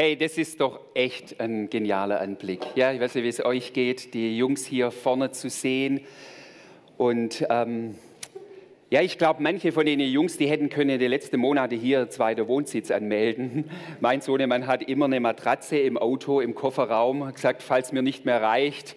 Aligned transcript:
Hey, 0.00 0.16
das 0.16 0.38
ist 0.38 0.60
doch 0.60 0.78
echt 0.94 1.40
ein 1.40 1.70
genialer 1.70 2.20
Anblick. 2.20 2.60
Ja, 2.76 2.92
ich 2.92 3.00
weiß 3.00 3.16
nicht, 3.16 3.24
wie 3.24 3.28
es 3.30 3.44
euch 3.44 3.72
geht, 3.72 4.14
die 4.14 4.38
Jungs 4.38 4.64
hier 4.64 4.92
vorne 4.92 5.32
zu 5.32 5.50
sehen. 5.50 6.02
Und 6.96 7.44
ähm, 7.50 7.96
ja, 8.90 9.02
ich 9.02 9.18
glaube, 9.18 9.42
manche 9.42 9.72
von 9.72 9.84
den 9.84 9.98
Jungs, 9.98 10.36
die 10.36 10.46
hätten 10.46 10.68
können 10.68 11.00
den 11.00 11.10
letzten 11.10 11.40
Monaten 11.40 11.76
hier 11.76 12.10
zweiter 12.10 12.46
Wohnsitz 12.46 12.92
anmelden. 12.92 13.68
Mein 14.00 14.20
Sohnemann 14.20 14.68
hat 14.68 14.84
immer 14.84 15.06
eine 15.06 15.18
Matratze 15.18 15.78
im 15.78 15.98
Auto, 15.98 16.40
im 16.40 16.54
Kofferraum, 16.54 17.32
gesagt, 17.34 17.64
falls 17.64 17.90
mir 17.90 18.02
nicht 18.02 18.24
mehr 18.24 18.40
reicht, 18.40 18.94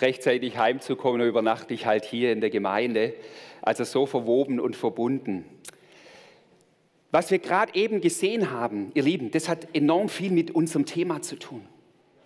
rechtzeitig 0.00 0.58
heimzukommen, 0.58 1.20
übernachte 1.20 1.74
ich 1.74 1.86
halt 1.86 2.04
hier 2.04 2.32
in 2.32 2.40
der 2.40 2.50
Gemeinde. 2.50 3.14
Also 3.62 3.84
so 3.84 4.04
verwoben 4.04 4.58
und 4.58 4.74
verbunden. 4.74 5.44
Was 7.10 7.30
wir 7.30 7.38
gerade 7.38 7.74
eben 7.74 8.00
gesehen 8.00 8.50
haben, 8.50 8.92
ihr 8.94 9.02
Lieben, 9.02 9.30
das 9.30 9.48
hat 9.48 9.74
enorm 9.74 10.08
viel 10.08 10.30
mit 10.30 10.52
unserem 10.52 10.86
Thema 10.86 11.22
zu 11.22 11.36
tun, 11.36 11.62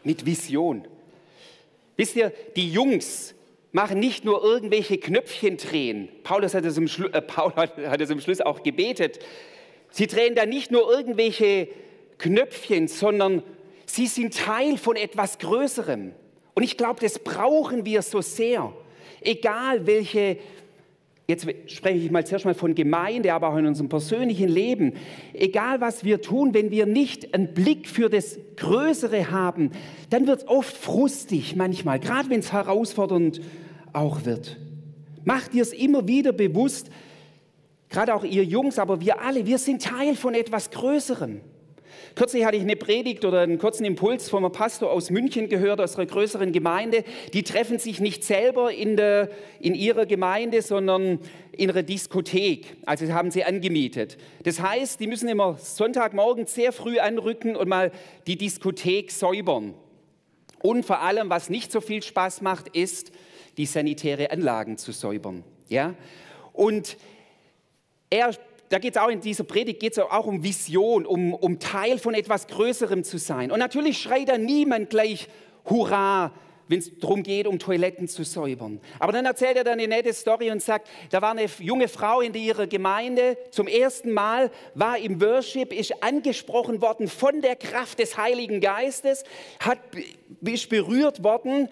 mit 0.02 0.26
Vision. 0.26 0.86
Wisst 1.96 2.16
ihr, 2.16 2.32
die 2.56 2.70
Jungs 2.70 3.34
machen 3.72 3.98
nicht 3.98 4.24
nur 4.24 4.42
irgendwelche 4.42 4.98
Knöpfchen 4.98 5.56
drehen. 5.56 6.08
Paulus 6.22 6.54
hat 6.54 6.64
es 6.64 6.76
im, 6.76 6.86
Schlu 6.86 7.08
äh, 7.08 7.22
Paul 7.22 7.52
hat, 7.56 7.76
hat 7.78 8.00
es 8.00 8.10
im 8.10 8.20
Schluss 8.20 8.40
auch 8.40 8.62
gebetet. 8.62 9.18
Sie 9.90 10.06
drehen 10.06 10.34
da 10.34 10.46
nicht 10.46 10.70
nur 10.70 10.90
irgendwelche 10.90 11.68
Knöpfchen, 12.18 12.88
sondern 12.88 13.42
sie 13.86 14.06
sind 14.06 14.36
Teil 14.36 14.76
von 14.76 14.96
etwas 14.96 15.38
Größerem. 15.38 16.12
Und 16.54 16.62
ich 16.62 16.76
glaube, 16.76 17.00
das 17.00 17.18
brauchen 17.18 17.84
wir 17.84 18.02
so 18.02 18.20
sehr. 18.20 18.72
Egal 19.20 19.86
welche 19.86 20.38
Jetzt 21.26 21.46
spreche 21.68 21.98
ich 21.98 22.10
mal 22.10 22.26
zuerst 22.26 22.44
mal 22.44 22.54
von 22.54 22.74
Gemeinde, 22.74 23.32
aber 23.32 23.48
auch 23.48 23.56
in 23.56 23.66
unserem 23.66 23.88
persönlichen 23.88 24.48
Leben. 24.48 24.92
Egal 25.32 25.80
was 25.80 26.04
wir 26.04 26.20
tun, 26.20 26.52
wenn 26.52 26.70
wir 26.70 26.84
nicht 26.84 27.32
einen 27.32 27.54
Blick 27.54 27.88
für 27.88 28.10
das 28.10 28.38
Größere 28.56 29.30
haben, 29.30 29.70
dann 30.10 30.26
wird 30.26 30.42
es 30.42 30.48
oft 30.48 30.76
frustig 30.76 31.56
manchmal, 31.56 31.98
gerade 31.98 32.28
wenn 32.28 32.40
es 32.40 32.52
herausfordernd 32.52 33.40
auch 33.94 34.26
wird. 34.26 34.58
Macht 35.24 35.54
ihr 35.54 35.62
es 35.62 35.72
immer 35.72 36.06
wieder 36.06 36.32
bewusst, 36.32 36.90
gerade 37.88 38.14
auch 38.14 38.24
ihr 38.24 38.44
Jungs, 38.44 38.78
aber 38.78 39.00
wir 39.00 39.22
alle, 39.22 39.46
wir 39.46 39.56
sind 39.56 39.82
Teil 39.82 40.16
von 40.16 40.34
etwas 40.34 40.70
Größerem. 40.70 41.40
Kürzlich 42.14 42.44
hatte 42.44 42.56
ich 42.56 42.62
eine 42.62 42.76
Predigt 42.76 43.24
oder 43.24 43.40
einen 43.40 43.58
kurzen 43.58 43.84
Impuls 43.84 44.28
vom 44.28 44.50
Pastor 44.52 44.90
aus 44.90 45.10
München 45.10 45.48
gehört, 45.48 45.80
aus 45.80 45.96
einer 45.96 46.06
größeren 46.06 46.52
Gemeinde. 46.52 47.04
Die 47.32 47.42
treffen 47.42 47.78
sich 47.78 48.00
nicht 48.00 48.24
selber 48.24 48.72
in, 48.72 48.96
der, 48.96 49.30
in 49.60 49.74
ihrer 49.74 50.06
Gemeinde, 50.06 50.62
sondern 50.62 51.18
in 51.52 51.70
einer 51.70 51.82
Diskothek. 51.82 52.76
Also 52.86 53.06
haben 53.12 53.30
sie 53.30 53.44
angemietet. 53.44 54.18
Das 54.44 54.60
heißt, 54.60 55.00
die 55.00 55.06
müssen 55.06 55.28
immer 55.28 55.56
Sonntagmorgen 55.58 56.46
sehr 56.46 56.72
früh 56.72 56.98
anrücken 56.98 57.56
und 57.56 57.68
mal 57.68 57.90
die 58.26 58.36
Diskothek 58.36 59.10
säubern. 59.10 59.74
Und 60.62 60.86
vor 60.86 61.00
allem, 61.00 61.28
was 61.30 61.50
nicht 61.50 61.70
so 61.70 61.80
viel 61.80 62.02
Spaß 62.02 62.40
macht, 62.40 62.68
ist, 62.68 63.12
die 63.56 63.66
sanitäre 63.66 64.30
Anlagen 64.30 64.78
zu 64.78 64.92
säubern. 64.92 65.44
Ja? 65.68 65.94
Und 66.52 66.96
er 68.10 68.30
da 68.74 68.80
geht 68.80 68.96
es 68.96 69.00
auch 69.00 69.08
in 69.08 69.20
dieser 69.20 69.44
Predigt 69.44 69.78
geht 69.78 69.92
es 69.92 70.00
auch 70.00 70.26
um 70.26 70.42
Vision, 70.42 71.06
um, 71.06 71.32
um 71.32 71.60
Teil 71.60 71.96
von 71.96 72.12
etwas 72.12 72.48
Größerem 72.48 73.04
zu 73.04 73.18
sein. 73.18 73.52
Und 73.52 73.60
natürlich 73.60 73.98
schreit 73.98 74.28
da 74.28 74.36
niemand 74.36 74.90
gleich 74.90 75.28
Hurra, 75.70 76.32
wenn 76.66 76.80
es 76.80 76.90
darum 76.98 77.22
geht, 77.22 77.46
um 77.46 77.60
Toiletten 77.60 78.08
zu 78.08 78.24
säubern. 78.24 78.80
Aber 78.98 79.12
dann 79.12 79.26
erzählt 79.26 79.56
er 79.56 79.62
dann 79.62 79.74
eine 79.74 79.86
nette 79.86 80.12
Story 80.12 80.50
und 80.50 80.60
sagt, 80.60 80.88
da 81.10 81.22
war 81.22 81.30
eine 81.30 81.46
junge 81.60 81.86
Frau 81.86 82.20
in 82.20 82.34
ihrer 82.34 82.66
Gemeinde, 82.66 83.38
zum 83.52 83.68
ersten 83.68 84.10
Mal 84.10 84.50
war 84.74 84.98
im 84.98 85.20
Worship, 85.20 85.72
ist 85.72 86.02
angesprochen 86.02 86.82
worden 86.82 87.06
von 87.06 87.42
der 87.42 87.54
Kraft 87.54 88.00
des 88.00 88.16
Heiligen 88.18 88.60
Geistes, 88.60 89.22
hat, 89.60 89.78
ist 90.40 90.68
berührt 90.68 91.22
worden, 91.22 91.68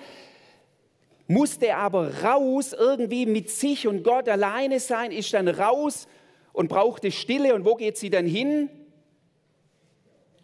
musste 1.27 1.75
aber 1.75 2.23
raus, 2.23 2.73
irgendwie 2.73 3.27
mit 3.27 3.51
sich 3.51 3.89
und 3.89 4.05
Gott 4.05 4.29
alleine 4.29 4.79
sein, 4.79 5.11
ist 5.11 5.35
dann 5.35 5.49
raus 5.49 6.07
und 6.53 6.69
brauchte 6.69 7.11
Stille. 7.11 7.55
Und 7.55 7.65
wo 7.65 7.75
geht 7.75 7.97
sie 7.97 8.11
dann 8.11 8.27
hin? 8.27 8.69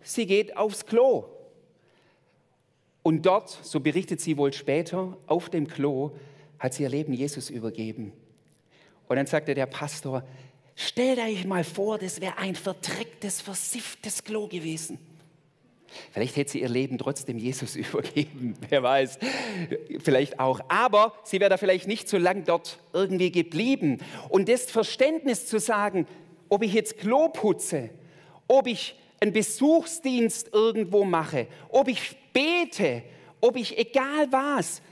Sie 0.03 0.27
geht 0.27 0.57
aufs 0.57 0.87
Klo. 0.87 1.25
Und 3.03 3.27
dort, 3.27 3.49
so 3.51 3.81
berichtet 3.81 4.21
sie 4.21 4.37
wohl 4.37 4.53
später, 4.53 5.17
auf 5.27 5.49
dem 5.49 5.67
Klo 5.67 6.13
hat 6.59 6.75
sie 6.75 6.83
ihr 6.83 6.89
Leben 6.89 7.13
Jesus 7.13 7.51
übergeben. 7.51 8.13
Und 9.09 9.17
dann 9.17 9.27
sagte 9.27 9.55
der 9.55 9.67
Pastor, 9.67 10.25
stell 10.75 11.19
euch 11.19 11.47
mal 11.47 11.65
vor, 11.65 11.99
das 11.99 12.21
wäre 12.21 12.37
ein 12.37 12.55
verdrecktes, 12.55 13.41
versifftes 13.41 14.25
Klo 14.25 14.47
gewesen. 14.47 14.99
Vielleicht 16.13 16.37
hätte 16.37 16.53
sie 16.53 16.61
ihr 16.61 16.69
Leben 16.69 16.99
trotzdem 16.99 17.39
Jesus 17.39 17.77
übergeben, 17.77 18.55
wer 18.69 18.83
weiß, 18.83 19.19
vielleicht 20.03 20.41
auch. 20.41 20.61
Aber 20.69 21.15
sie 21.25 21.41
wäre 21.41 21.51
da 21.51 21.57
vielleicht 21.57 21.87
nicht 21.87 22.09
so 22.09 22.19
lange 22.19 22.43
dort 22.43 22.79
irgendwie 22.93 23.31
geblieben. 23.31 23.99
Und 24.29 24.49
das 24.49 24.71
Verständnis 24.71 25.47
zu 25.47 25.59
sagen, 25.59 26.07
ob 26.49 26.63
ich 26.63 26.73
jetzt 26.73 26.99
Klo 26.99 27.29
putze, 27.29 27.91
ob 28.47 28.67
ich 28.67 28.97
einen 29.21 29.33
Besuchsdienst 29.33 30.51
irgendwo 30.53 31.05
mache, 31.05 31.49
ob 31.71 31.89
ich 31.89 32.17
bete, 32.33 33.03
ob 33.41 33.57
ich 33.57 33.79
egal 33.79 34.31
was, 34.31 34.83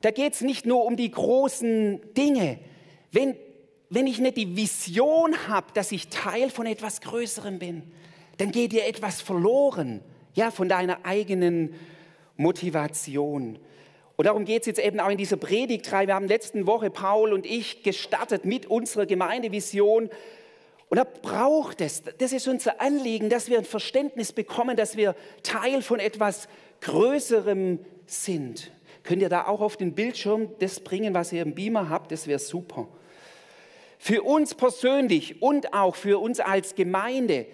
da 0.00 0.10
geht 0.10 0.34
es 0.34 0.40
nicht 0.40 0.66
nur 0.66 0.84
um 0.84 0.96
die 0.96 1.10
großen 1.10 2.00
Dinge. 2.14 2.58
Wenn, 3.12 3.36
wenn 3.90 4.06
ich 4.06 4.18
nicht 4.18 4.36
die 4.36 4.56
Vision 4.56 5.36
habe, 5.48 5.68
dass 5.74 5.92
ich 5.92 6.08
Teil 6.08 6.50
von 6.50 6.66
etwas 6.66 7.00
Größerem 7.00 7.58
bin, 7.58 7.82
dann 8.38 8.50
geht 8.50 8.72
dir 8.72 8.86
etwas 8.86 9.20
verloren 9.20 10.00
ja, 10.34 10.50
von 10.50 10.68
deiner 10.68 11.04
eigenen 11.04 11.74
Motivation. 12.36 13.58
Und 14.16 14.26
darum 14.26 14.44
geht 14.44 14.62
es 14.62 14.66
jetzt 14.66 14.80
eben 14.80 15.00
auch 15.00 15.08
in 15.08 15.18
dieser 15.18 15.36
Predigtreihe. 15.36 16.06
Wir 16.06 16.14
haben 16.14 16.28
letzte 16.28 16.66
Woche 16.66 16.90
Paul 16.90 17.32
und 17.32 17.46
ich 17.46 17.82
gestartet 17.82 18.44
mit 18.44 18.66
unserer 18.66 19.06
Gemeindevision. 19.06 20.10
Und 20.88 20.96
da 20.96 21.04
braucht 21.04 21.80
es, 21.80 22.02
das 22.18 22.32
ist 22.32 22.46
unser 22.46 22.80
Anliegen, 22.80 23.30
dass 23.30 23.48
wir 23.48 23.58
ein 23.58 23.64
Verständnis 23.64 24.32
bekommen, 24.32 24.76
dass 24.76 24.96
wir 24.96 25.16
Teil 25.42 25.82
von 25.82 25.98
etwas 25.98 26.48
Größerem 26.82 27.78
sind. 28.06 28.70
Könnt 29.02 29.22
ihr 29.22 29.28
da 29.28 29.46
auch 29.46 29.60
auf 29.60 29.76
den 29.76 29.94
Bildschirm 29.94 30.50
das 30.58 30.80
bringen, 30.80 31.14
was 31.14 31.32
ihr 31.32 31.42
im 31.42 31.54
Beamer 31.54 31.88
habt? 31.88 32.12
Das 32.12 32.26
wäre 32.26 32.38
super. 32.38 32.88
Für 33.98 34.22
uns 34.22 34.54
persönlich 34.54 35.40
und 35.40 35.72
auch 35.72 35.94
für 35.94 36.20
uns 36.20 36.40
als 36.40 36.74
Gemeinde 36.74 37.46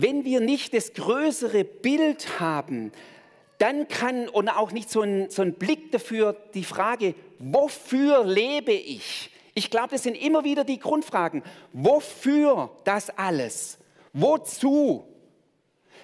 wenn 0.00 0.24
wir 0.24 0.40
nicht 0.40 0.74
das 0.74 0.94
größere 0.94 1.64
Bild 1.64 2.40
haben, 2.40 2.92
dann 3.58 3.88
kann 3.88 4.28
und 4.28 4.48
auch 4.48 4.72
nicht 4.72 4.90
so 4.90 5.02
ein, 5.02 5.28
so 5.28 5.42
ein 5.42 5.54
Blick 5.54 5.92
dafür 5.92 6.34
die 6.54 6.64
Frage, 6.64 7.14
wofür 7.38 8.24
lebe 8.24 8.72
ich? 8.72 9.30
Ich 9.54 9.70
glaube, 9.70 9.88
das 9.90 10.04
sind 10.04 10.14
immer 10.14 10.44
wieder 10.44 10.64
die 10.64 10.78
Grundfragen. 10.78 11.42
Wofür 11.72 12.70
das 12.84 13.10
alles? 13.10 13.78
Wozu? 14.12 15.04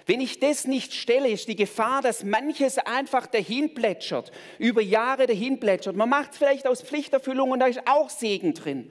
Wenn 0.04 0.20
ich 0.20 0.38
das 0.38 0.66
nicht 0.66 0.92
stelle, 0.92 1.28
ist 1.28 1.48
die 1.48 1.56
Gefahr, 1.56 2.02
dass 2.02 2.22
manches 2.22 2.78
einfach 2.78 3.26
dahin 3.26 3.74
plätschert, 3.74 4.30
über 4.58 4.82
Jahre 4.82 5.26
dahin 5.26 5.58
plätschert. 5.58 5.96
Man 5.96 6.08
macht 6.10 6.32
es 6.32 6.38
vielleicht 6.38 6.66
aus 6.66 6.82
Pflichterfüllung 6.82 7.50
und 7.50 7.60
da 7.60 7.66
ist 7.66 7.80
auch 7.86 8.10
Segen 8.10 8.54
drin. 8.54 8.90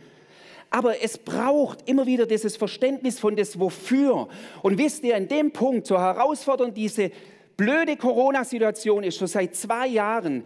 Aber 0.70 1.02
es 1.02 1.18
braucht 1.18 1.88
immer 1.88 2.06
wieder 2.06 2.26
dieses 2.26 2.58
Verständnis 2.58 3.20
von 3.20 3.36
das 3.36 3.60
Wofür. 3.60 4.28
Und 4.62 4.78
wisst 4.78 5.04
ihr, 5.04 5.16
in 5.16 5.28
dem 5.28 5.52
Punkt, 5.52 5.88
so 5.88 6.00
herausfordernd 6.00 6.76
diese 6.76 7.12
blöde 7.58 7.96
Corona-Situation 7.96 9.04
ist, 9.04 9.18
schon 9.18 9.28
seit 9.28 9.56
zwei 9.56 9.88
Jahren, 9.88 10.46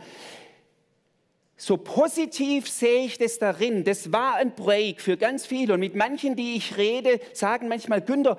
so 1.57 1.75
positiv 1.75 2.69
sehe 2.69 3.05
ich 3.05 3.17
das 3.17 3.37
darin. 3.37 3.83
Das 3.83 4.13
war 4.13 4.35
ein 4.35 4.55
Break 4.55 5.01
für 5.01 5.17
ganz 5.17 5.45
viele. 5.45 5.73
Und 5.73 5.81
mit 5.81 5.93
manchen, 5.93 6.37
die 6.37 6.55
ich 6.55 6.77
rede, 6.77 7.19
sagen 7.33 7.67
manchmal, 7.67 8.01
Günther, 8.01 8.37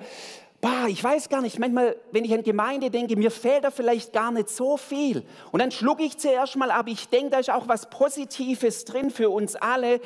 bah, 0.61 0.87
ich 0.87 1.03
weiß 1.03 1.27
gar 1.27 1.41
nicht, 1.41 1.57
manchmal, 1.57 1.95
wenn 2.11 2.23
ich 2.23 2.33
an 2.33 2.43
Gemeinde 2.43 2.91
denke, 2.91 3.15
mir 3.17 3.31
fehlt 3.31 3.63
da 3.63 3.71
vielleicht 3.71 4.13
gar 4.13 4.31
nicht 4.31 4.49
so 4.49 4.77
viel. 4.77 5.23
Und 5.51 5.59
dann 5.59 5.71
schlucke 5.71 6.03
ich 6.03 6.19
zuerst 6.19 6.55
mal 6.55 6.69
ab, 6.69 6.87
ich 6.87 7.09
denke, 7.09 7.31
da 7.31 7.39
ist 7.39 7.49
auch 7.49 7.67
was 7.67 7.89
Positives 7.89 8.85
drin 8.85 9.09
für 9.09 9.31
uns 9.31 9.55
alle, 9.55 9.99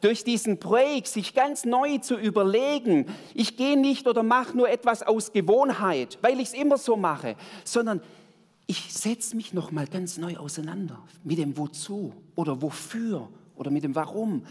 durch 0.00 0.24
diesen 0.24 0.58
Break 0.58 1.06
sich 1.06 1.32
ganz 1.32 1.64
neu 1.64 1.98
zu 1.98 2.16
überlegen. 2.16 3.06
Ich 3.34 3.56
gehe 3.56 3.78
nicht 3.78 4.08
oder 4.08 4.24
mache 4.24 4.56
nur 4.56 4.68
etwas 4.68 5.04
aus 5.04 5.32
Gewohnheit, 5.32 6.18
weil 6.22 6.40
ich 6.40 6.48
es 6.48 6.54
immer 6.54 6.76
so 6.76 6.96
mache, 6.96 7.36
sondern 7.64 8.02
ich 8.66 8.92
setze 8.92 9.36
mich 9.36 9.52
noch 9.52 9.70
mal 9.70 9.86
ganz 9.86 10.18
neu 10.18 10.36
auseinander 10.36 10.98
mit 11.22 11.38
dem 11.38 11.56
Wozu 11.56 12.12
oder 12.34 12.60
Wofür 12.62 13.28
oder 13.56 13.70
mit 13.70 13.84
dem 13.84 13.94
Warum 13.94 14.44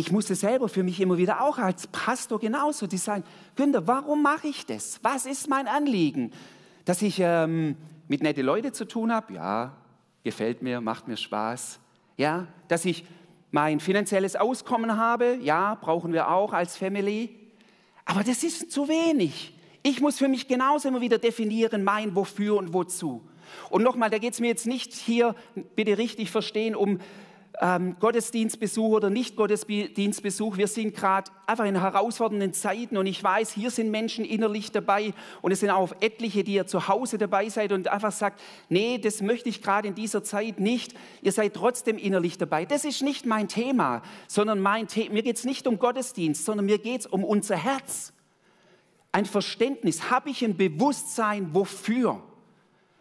ich 0.00 0.12
musste 0.12 0.36
selber 0.36 0.68
für 0.68 0.84
mich 0.84 1.00
immer 1.00 1.18
wieder 1.18 1.42
auch 1.42 1.58
als 1.58 1.88
Pastor 1.88 2.38
genauso 2.38 2.86
die 2.86 2.98
sagen, 2.98 3.24
Günther, 3.56 3.88
warum 3.88 4.22
mache 4.22 4.46
ich 4.46 4.64
das? 4.64 5.00
Was 5.02 5.26
ist 5.26 5.48
mein 5.48 5.66
Anliegen? 5.66 6.30
Dass 6.84 7.02
ich 7.02 7.18
ähm, 7.18 7.76
mit 8.06 8.22
nette 8.22 8.42
Leute 8.42 8.70
zu 8.70 8.84
tun 8.84 9.12
habe? 9.12 9.34
Ja, 9.34 9.76
gefällt 10.22 10.62
mir, 10.62 10.80
macht 10.80 11.08
mir 11.08 11.16
Spaß. 11.16 11.80
Ja, 12.16 12.46
dass 12.68 12.84
ich 12.84 13.06
mein 13.50 13.80
finanzielles 13.80 14.36
Auskommen 14.36 14.96
habe? 14.96 15.36
Ja, 15.40 15.74
brauchen 15.74 16.12
wir 16.12 16.30
auch 16.30 16.52
als 16.52 16.76
Family. 16.76 17.36
Aber 18.04 18.22
das 18.22 18.44
ist 18.44 18.70
zu 18.70 18.86
wenig. 18.86 19.58
Ich 19.82 20.00
muss 20.00 20.18
für 20.18 20.28
mich 20.28 20.46
genauso 20.46 20.86
immer 20.86 21.00
wieder 21.00 21.18
definieren, 21.18 21.82
mein 21.82 22.14
Wofür 22.14 22.56
und 22.56 22.72
Wozu. 22.72 23.28
Und 23.68 23.82
nochmal, 23.82 24.10
da 24.10 24.18
geht 24.18 24.34
es 24.34 24.38
mir 24.38 24.46
jetzt 24.46 24.68
nicht 24.68 24.94
hier, 24.94 25.34
bitte 25.74 25.98
richtig 25.98 26.30
verstehen, 26.30 26.76
um 26.76 27.00
ähm, 27.60 27.96
Gottesdienstbesuch 27.98 28.88
oder 28.88 29.10
nicht 29.10 29.36
Gottesdienstbesuch. 29.36 30.56
Wir 30.56 30.68
sind 30.68 30.94
gerade 30.94 31.30
einfach 31.46 31.64
in 31.64 31.80
herausfordernden 31.80 32.52
Zeiten 32.52 32.96
und 32.96 33.06
ich 33.06 33.22
weiß, 33.22 33.52
hier 33.52 33.70
sind 33.70 33.90
Menschen 33.90 34.24
innerlich 34.24 34.70
dabei 34.70 35.12
und 35.42 35.50
es 35.50 35.60
sind 35.60 35.70
auch 35.70 35.92
etliche, 36.00 36.44
die 36.44 36.54
ihr 36.54 36.66
zu 36.66 36.88
Hause 36.88 37.18
dabei 37.18 37.48
seid 37.48 37.72
und 37.72 37.88
einfach 37.88 38.12
sagt, 38.12 38.40
nee, 38.68 38.98
das 38.98 39.22
möchte 39.22 39.48
ich 39.48 39.62
gerade 39.62 39.88
in 39.88 39.94
dieser 39.94 40.22
Zeit 40.22 40.60
nicht. 40.60 40.94
Ihr 41.22 41.32
seid 41.32 41.54
trotzdem 41.54 41.98
innerlich 41.98 42.38
dabei. 42.38 42.64
Das 42.64 42.84
ist 42.84 43.02
nicht 43.02 43.26
mein 43.26 43.48
Thema, 43.48 44.02
sondern 44.28 44.60
mein 44.60 44.88
The 44.88 45.08
mir 45.10 45.22
geht 45.22 45.36
es 45.36 45.44
nicht 45.44 45.66
um 45.66 45.78
Gottesdienst, 45.78 46.44
sondern 46.44 46.66
mir 46.66 46.78
geht 46.78 47.00
es 47.00 47.06
um 47.06 47.24
unser 47.24 47.56
Herz. 47.56 48.12
Ein 49.10 49.24
Verständnis. 49.24 50.10
Habe 50.10 50.30
ich 50.30 50.44
ein 50.44 50.56
Bewusstsein, 50.56 51.54
wofür? 51.54 52.22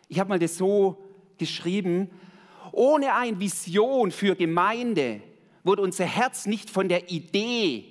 Ich 0.09 0.19
habe 0.19 0.30
mal 0.30 0.39
das 0.39 0.57
so 0.57 0.98
geschrieben, 1.38 2.09
ohne 2.71 3.13
eine 3.15 3.39
Vision 3.39 4.11
für 4.11 4.35
Gemeinde 4.35 5.21
wird 5.63 5.79
unser 5.79 6.05
Herz 6.05 6.45
nicht 6.45 6.69
von 6.69 6.87
der 6.87 7.11
Idee, 7.11 7.85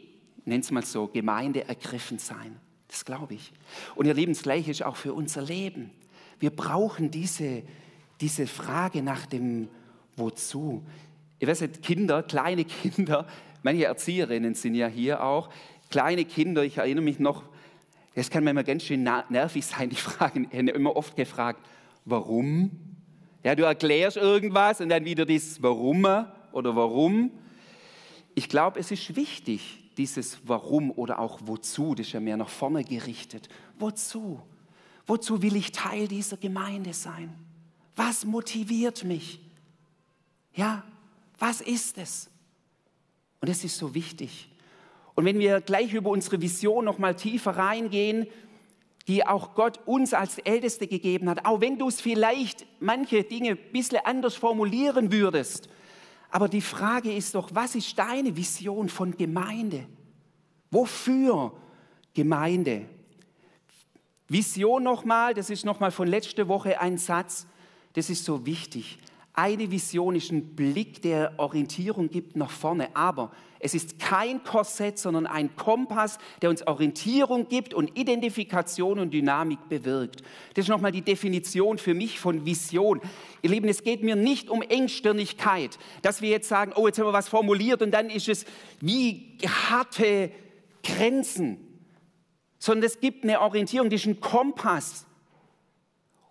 nennt 0.44 0.64
es 0.64 0.70
mal 0.70 0.84
so, 0.84 1.08
Gemeinde 1.08 1.68
ergriffen 1.68 2.18
sein. 2.18 2.56
Das 2.88 3.04
glaube 3.04 3.34
ich. 3.34 3.52
Und 3.94 4.06
ihr 4.06 4.14
Gleiche 4.14 4.70
ist 4.70 4.82
auch 4.82 4.96
für 4.96 5.12
unser 5.12 5.42
Leben. 5.42 5.90
Wir 6.38 6.50
brauchen 6.50 7.10
diese, 7.10 7.62
diese 8.20 8.46
Frage 8.46 9.02
nach 9.02 9.26
dem 9.26 9.68
Wozu. 10.16 10.84
Ihr 11.38 11.48
wisst, 11.48 11.82
Kinder, 11.82 12.22
kleine 12.22 12.64
Kinder, 12.64 13.26
manche 13.62 13.84
Erzieherinnen 13.84 14.54
sind 14.54 14.74
ja 14.74 14.86
hier 14.86 15.22
auch, 15.22 15.50
kleine 15.90 16.24
Kinder, 16.24 16.64
ich 16.64 16.78
erinnere 16.78 17.04
mich 17.04 17.18
noch, 17.18 17.42
das 18.14 18.30
kann 18.30 18.44
manchmal 18.44 18.64
ganz 18.64 18.84
schön 18.84 19.02
nervig 19.02 19.66
sein, 19.66 19.90
die 19.90 19.96
Fragen, 19.96 20.50
immer 20.50 20.96
oft 20.96 21.16
gefragt, 21.16 21.60
warum? 22.06 22.95
Ja, 23.46 23.54
du 23.54 23.62
erklärst 23.62 24.16
irgendwas 24.16 24.80
und 24.80 24.88
dann 24.88 25.04
wieder 25.04 25.24
das 25.24 25.62
Warum 25.62 26.04
oder 26.50 26.74
Warum. 26.74 27.30
Ich 28.34 28.48
glaube, 28.48 28.80
es 28.80 28.90
ist 28.90 29.14
wichtig, 29.14 29.84
dieses 29.96 30.40
Warum 30.48 30.90
oder 30.90 31.20
auch 31.20 31.38
Wozu, 31.44 31.94
das 31.94 32.08
ist 32.08 32.12
ja 32.12 32.18
mehr 32.18 32.36
nach 32.36 32.48
vorne 32.48 32.82
gerichtet. 32.82 33.48
Wozu? 33.78 34.40
Wozu 35.06 35.42
will 35.42 35.54
ich 35.54 35.70
Teil 35.70 36.08
dieser 36.08 36.38
Gemeinde 36.38 36.92
sein? 36.92 37.32
Was 37.94 38.24
motiviert 38.24 39.04
mich? 39.04 39.38
Ja, 40.52 40.82
was 41.38 41.60
ist 41.60 41.98
es? 41.98 42.28
Und 43.40 43.48
es 43.48 43.62
ist 43.62 43.78
so 43.78 43.94
wichtig. 43.94 44.50
Und 45.14 45.24
wenn 45.24 45.38
wir 45.38 45.60
gleich 45.60 45.94
über 45.94 46.10
unsere 46.10 46.42
Vision 46.42 46.84
noch 46.84 46.98
mal 46.98 47.14
tiefer 47.14 47.52
reingehen, 47.52 48.26
die 49.08 49.26
auch 49.26 49.54
Gott 49.54 49.80
uns 49.86 50.14
als 50.14 50.38
Älteste 50.38 50.86
gegeben 50.86 51.28
hat, 51.30 51.44
auch 51.44 51.60
wenn 51.60 51.78
du 51.78 51.88
es 51.88 52.00
vielleicht 52.00 52.66
manche 52.80 53.22
Dinge 53.22 53.50
ein 53.50 53.72
bisschen 53.72 54.00
anders 54.04 54.34
formulieren 54.34 55.12
würdest. 55.12 55.68
Aber 56.30 56.48
die 56.48 56.60
Frage 56.60 57.12
ist 57.14 57.34
doch, 57.34 57.50
was 57.52 57.74
ist 57.76 57.96
deine 57.98 58.36
Vision 58.36 58.88
von 58.88 59.16
Gemeinde? 59.16 59.86
Wofür 60.70 61.52
Gemeinde? 62.14 62.86
Vision 64.28 64.82
nochmal, 64.82 65.34
das 65.34 65.50
ist 65.50 65.64
nochmal 65.64 65.92
von 65.92 66.08
letzter 66.08 66.48
Woche 66.48 66.80
ein 66.80 66.98
Satz, 66.98 67.46
das 67.92 68.10
ist 68.10 68.24
so 68.24 68.44
wichtig. 68.44 68.98
Eine 69.38 69.70
Vision 69.70 70.16
ist 70.16 70.32
ein 70.32 70.56
Blick, 70.56 71.02
der 71.02 71.34
Orientierung 71.36 72.08
gibt 72.08 72.36
nach 72.36 72.50
vorne, 72.50 72.88
aber 72.96 73.32
es 73.60 73.74
ist 73.74 73.98
kein 73.98 74.42
Korsett, 74.42 74.98
sondern 74.98 75.26
ein 75.26 75.54
Kompass, 75.56 76.18
der 76.40 76.48
uns 76.48 76.66
Orientierung 76.66 77.46
gibt 77.46 77.74
und 77.74 77.98
Identifikation 77.98 78.98
und 78.98 79.12
Dynamik 79.12 79.68
bewirkt. 79.68 80.22
Das 80.54 80.64
ist 80.64 80.70
nochmal 80.70 80.90
die 80.90 81.02
Definition 81.02 81.76
für 81.76 81.92
mich 81.92 82.18
von 82.18 82.46
Vision. 82.46 83.02
Ihr 83.42 83.50
Lieben, 83.50 83.68
es 83.68 83.82
geht 83.82 84.02
mir 84.02 84.16
nicht 84.16 84.48
um 84.48 84.62
Engstirnigkeit, 84.62 85.78
dass 86.00 86.22
wir 86.22 86.30
jetzt 86.30 86.48
sagen, 86.48 86.72
oh, 86.74 86.86
jetzt 86.86 86.98
haben 86.98 87.06
wir 87.06 87.12
was 87.12 87.28
formuliert 87.28 87.82
und 87.82 87.90
dann 87.90 88.08
ist 88.08 88.30
es 88.30 88.46
wie 88.80 89.36
harte 89.68 90.30
Grenzen, 90.82 91.58
sondern 92.58 92.86
es 92.86 93.00
gibt 93.00 93.22
eine 93.22 93.42
Orientierung, 93.42 93.90
die 93.90 93.96
ist 93.96 94.06
ein 94.06 94.18
Kompass. 94.18 95.04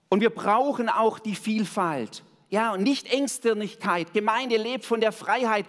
Und 0.09 0.21
wir 0.21 0.31
brauchen 0.31 0.89
auch 0.89 1.19
die 1.19 1.35
Vielfalt. 1.35 2.23
Ja, 2.49 2.73
und 2.73 2.83
nicht 2.83 3.11
Engstirnigkeit. 3.11 4.13
Gemeinde 4.13 4.57
lebt 4.57 4.85
von 4.85 5.01
der 5.01 5.11
Freiheit. 5.11 5.65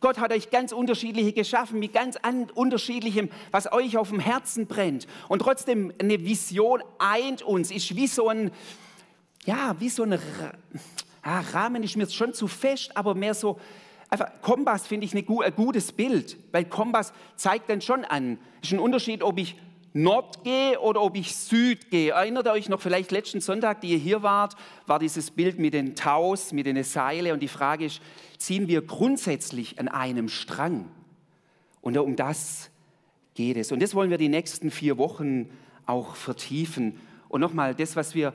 Gott 0.00 0.18
hat 0.18 0.32
euch 0.32 0.50
ganz 0.50 0.72
unterschiedliche 0.72 1.32
geschaffen, 1.32 1.80
mit 1.80 1.92
ganz 1.92 2.16
unterschiedlichem, 2.54 3.30
was 3.50 3.72
euch 3.72 3.96
auf 3.96 4.10
dem 4.10 4.20
Herzen 4.20 4.66
brennt. 4.66 5.08
Und 5.28 5.40
trotzdem 5.40 5.92
eine 5.98 6.24
Vision 6.24 6.82
eint 6.98 7.42
uns, 7.42 7.70
ist 7.70 7.96
wie 7.96 8.06
so 8.06 8.28
ein, 8.28 8.52
ja, 9.44 9.74
wie 9.80 9.88
so 9.88 10.04
ein 10.04 10.18
ja, 11.24 11.40
Rahmen 11.52 11.82
ist 11.82 11.96
mir 11.96 12.08
schon 12.08 12.32
zu 12.32 12.46
fest, 12.46 12.96
aber 12.96 13.14
mehr 13.14 13.34
so, 13.34 13.58
einfach 14.08 14.30
Kompass 14.40 14.86
finde 14.86 15.06
ich 15.06 15.12
eine, 15.12 15.24
ein 15.44 15.54
gutes 15.54 15.90
Bild, 15.92 16.36
weil 16.52 16.64
Kompass 16.66 17.12
zeigt 17.34 17.68
dann 17.68 17.80
schon 17.80 18.04
an. 18.04 18.38
Ist 18.62 18.72
ein 18.72 18.78
Unterschied, 18.78 19.22
ob 19.22 19.38
ich 19.38 19.56
Nord 19.92 20.44
gehe 20.44 20.78
oder 20.80 21.02
ob 21.02 21.16
ich 21.16 21.34
Süd 21.34 21.90
gehe. 21.90 22.12
Erinnert 22.12 22.46
ihr 22.46 22.52
euch 22.52 22.68
noch 22.68 22.80
vielleicht 22.80 23.10
letzten 23.10 23.40
Sonntag, 23.40 23.80
die 23.80 23.88
ihr 23.88 23.98
hier 23.98 24.22
wart, 24.22 24.54
war 24.86 24.98
dieses 24.98 25.30
Bild 25.30 25.58
mit 25.58 25.74
den 25.74 25.94
Taus, 25.94 26.52
mit 26.52 26.66
den 26.66 26.82
Seile 26.84 27.32
und 27.32 27.40
die 27.40 27.48
Frage 27.48 27.86
ist, 27.86 28.00
ziehen 28.38 28.68
wir 28.68 28.82
grundsätzlich 28.82 29.78
an 29.80 29.88
einem 29.88 30.28
Strang? 30.28 30.88
Und 31.80 31.96
um 31.96 32.16
das 32.16 32.70
geht 33.34 33.56
es. 33.56 33.72
Und 33.72 33.82
das 33.82 33.94
wollen 33.94 34.10
wir 34.10 34.18
die 34.18 34.28
nächsten 34.28 34.70
vier 34.70 34.98
Wochen 34.98 35.50
auch 35.86 36.16
vertiefen. 36.16 37.00
Und 37.28 37.40
nochmal, 37.40 37.74
das, 37.74 37.96
was 37.96 38.14
wir 38.14 38.34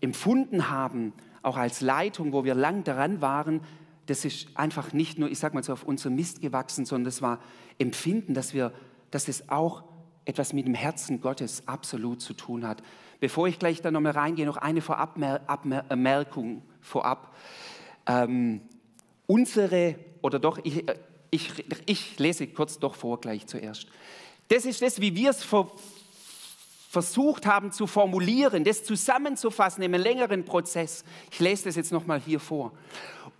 empfunden 0.00 0.70
haben, 0.70 1.12
auch 1.42 1.56
als 1.56 1.80
Leitung, 1.80 2.32
wo 2.32 2.44
wir 2.44 2.54
lang 2.54 2.84
daran 2.84 3.20
waren, 3.20 3.60
das 4.06 4.24
ist 4.24 4.48
einfach 4.54 4.92
nicht 4.92 5.18
nur, 5.18 5.30
ich 5.30 5.38
sag 5.38 5.54
mal 5.54 5.62
so, 5.62 5.72
auf 5.72 5.84
unserem 5.84 6.16
Mist 6.16 6.40
gewachsen, 6.40 6.84
sondern 6.84 7.06
das 7.06 7.22
war 7.22 7.40
Empfinden, 7.78 8.34
dass 8.34 8.52
wir, 8.52 8.72
dass 9.10 9.28
es 9.28 9.48
auch 9.48 9.84
etwas 10.24 10.52
mit 10.52 10.66
dem 10.66 10.74
Herzen 10.74 11.20
Gottes 11.20 11.66
absolut 11.66 12.20
zu 12.20 12.34
tun 12.34 12.66
hat. 12.66 12.82
Bevor 13.20 13.48
ich 13.48 13.58
gleich 13.58 13.80
da 13.80 13.90
nochmal 13.90 14.12
reingehe, 14.12 14.46
noch 14.46 14.56
eine 14.56 14.80
Vorabmerkung 14.80 16.62
vorab. 16.80 17.34
Ähm, 18.06 18.60
unsere, 19.26 19.96
oder 20.22 20.38
doch, 20.38 20.58
ich, 20.64 20.84
ich, 21.30 21.64
ich 21.86 22.18
lese 22.18 22.46
kurz 22.48 22.78
doch 22.78 22.94
vor 22.94 23.20
gleich 23.20 23.46
zuerst. 23.46 23.86
Das 24.48 24.64
ist 24.64 24.82
das, 24.82 25.00
wie 25.00 25.14
wir 25.14 25.30
es 25.30 25.42
ver, 25.42 25.70
versucht 26.90 27.46
haben 27.46 27.72
zu 27.72 27.86
formulieren, 27.86 28.64
das 28.64 28.84
zusammenzufassen 28.84 29.82
in 29.82 29.94
einem 29.94 30.02
längeren 30.02 30.44
Prozess. 30.44 31.04
Ich 31.30 31.40
lese 31.40 31.64
das 31.64 31.76
jetzt 31.76 31.90
nochmal 31.90 32.20
hier 32.20 32.38
vor. 32.38 32.72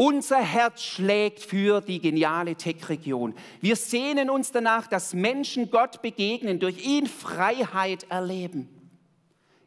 Unser 0.05 0.41
Herz 0.43 0.83
schlägt 0.83 1.39
für 1.39 1.81
die 1.81 2.01
geniale 2.01 2.57
Tech-Region. 2.57 3.35
Wir 3.61 3.77
sehnen 3.77 4.31
uns 4.31 4.51
danach, 4.51 4.89
dass 4.89 5.15
Menschen 5.15 5.71
Gott 5.71 6.03
begegnen, 6.03 6.59
durch 6.59 6.85
ihn 6.85 7.07
Freiheit 7.07 8.11
erleben, 8.11 8.69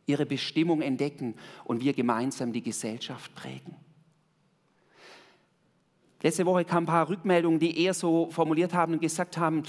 ihre 0.05 0.25
Bestimmung 0.25 0.81
entdecken 0.81 1.35
und 1.63 1.81
wir 1.81 1.93
gemeinsam 1.93 2.51
die 2.51 2.61
Gesellschaft 2.61 3.33
prägen. 3.33 3.77
Letzte 6.21 6.45
Woche 6.45 6.65
kamen 6.65 6.85
ein 6.85 6.91
paar 6.91 7.07
Rückmeldungen, 7.07 7.57
die 7.57 7.81
eher 7.81 7.93
so 7.93 8.29
formuliert 8.29 8.73
haben 8.73 8.91
und 8.91 8.99
gesagt 8.99 9.37
haben, 9.37 9.63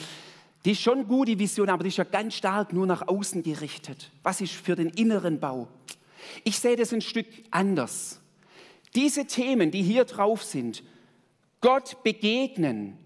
die 0.65 0.73
ist 0.73 0.81
schon 0.81 1.07
gut, 1.07 1.29
die 1.29 1.39
Vision, 1.39 1.69
aber 1.69 1.85
die 1.85 1.91
ist 1.91 1.99
ja 1.99 2.03
ganz 2.03 2.35
stark 2.35 2.73
nur 2.73 2.89
nach 2.89 3.07
außen 3.07 3.45
gerichtet. 3.45 4.11
Was 4.25 4.41
ist 4.41 4.55
für 4.55 4.75
den 4.75 4.89
inneren 4.89 5.39
Bau? 5.39 5.69
Ich 6.43 6.59
sehe 6.59 6.75
das 6.75 6.93
ein 6.93 7.03
Stück 7.03 7.29
anders. 7.53 8.21
Diese 8.95 9.27
Themen, 9.27 9.71
die 9.71 9.83
hier 9.83 10.05
drauf 10.05 10.43
sind, 10.43 10.83
Gott 11.61 12.03
begegnen, 12.03 12.97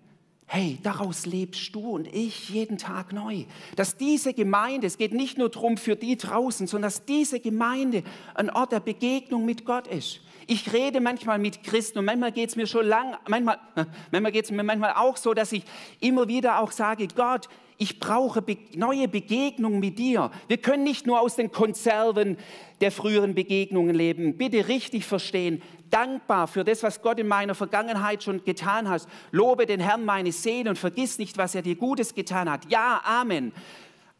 hey, 0.46 0.78
daraus 0.82 1.26
lebst 1.26 1.74
du 1.74 1.90
und 1.90 2.12
ich 2.12 2.48
jeden 2.48 2.76
Tag 2.76 3.12
neu. 3.12 3.44
Dass 3.76 3.96
diese 3.96 4.34
Gemeinde, 4.34 4.88
es 4.88 4.98
geht 4.98 5.14
nicht 5.14 5.38
nur 5.38 5.48
darum 5.48 5.76
für 5.76 5.94
die 5.94 6.16
draußen, 6.16 6.66
sondern 6.66 6.88
dass 6.88 7.04
diese 7.04 7.38
Gemeinde 7.38 8.02
ein 8.34 8.50
Ort 8.50 8.72
der 8.72 8.80
Begegnung 8.80 9.44
mit 9.44 9.64
Gott 9.64 9.86
ist. 9.86 10.20
Ich 10.52 10.72
rede 10.72 11.00
manchmal 11.00 11.38
mit 11.38 11.62
Christen 11.62 12.00
und 12.00 12.06
manchmal 12.06 12.32
geht 12.32 12.48
es 12.48 12.56
mir 12.56 12.66
schon 12.66 12.84
lang, 12.84 13.16
manchmal, 13.28 13.60
manchmal 14.10 14.32
geht 14.32 14.46
es 14.46 14.50
mir 14.50 14.64
manchmal 14.64 14.94
auch 14.96 15.16
so, 15.16 15.32
dass 15.32 15.52
ich 15.52 15.62
immer 16.00 16.26
wieder 16.26 16.58
auch 16.58 16.72
sage, 16.72 17.06
Gott, 17.14 17.48
ich 17.78 18.00
brauche 18.00 18.42
be 18.42 18.58
neue 18.74 19.06
Begegnungen 19.06 19.78
mit 19.78 19.96
dir. 20.00 20.32
Wir 20.48 20.56
können 20.56 20.82
nicht 20.82 21.06
nur 21.06 21.20
aus 21.20 21.36
den 21.36 21.52
Konserven 21.52 22.36
der 22.80 22.90
früheren 22.90 23.36
Begegnungen 23.36 23.94
leben. 23.94 24.36
Bitte 24.38 24.66
richtig 24.66 25.06
verstehen. 25.06 25.62
Dankbar 25.88 26.48
für 26.48 26.64
das, 26.64 26.82
was 26.82 27.00
Gott 27.00 27.20
in 27.20 27.28
meiner 27.28 27.54
Vergangenheit 27.54 28.24
schon 28.24 28.42
getan 28.42 28.88
hat. 28.88 29.06
Lobe 29.30 29.66
den 29.66 29.78
Herrn 29.78 30.04
meine 30.04 30.32
Seele 30.32 30.70
und 30.70 30.80
vergiss 30.80 31.18
nicht, 31.18 31.38
was 31.38 31.54
er 31.54 31.62
dir 31.62 31.76
Gutes 31.76 32.12
getan 32.16 32.50
hat. 32.50 32.68
Ja, 32.68 33.02
Amen. 33.04 33.52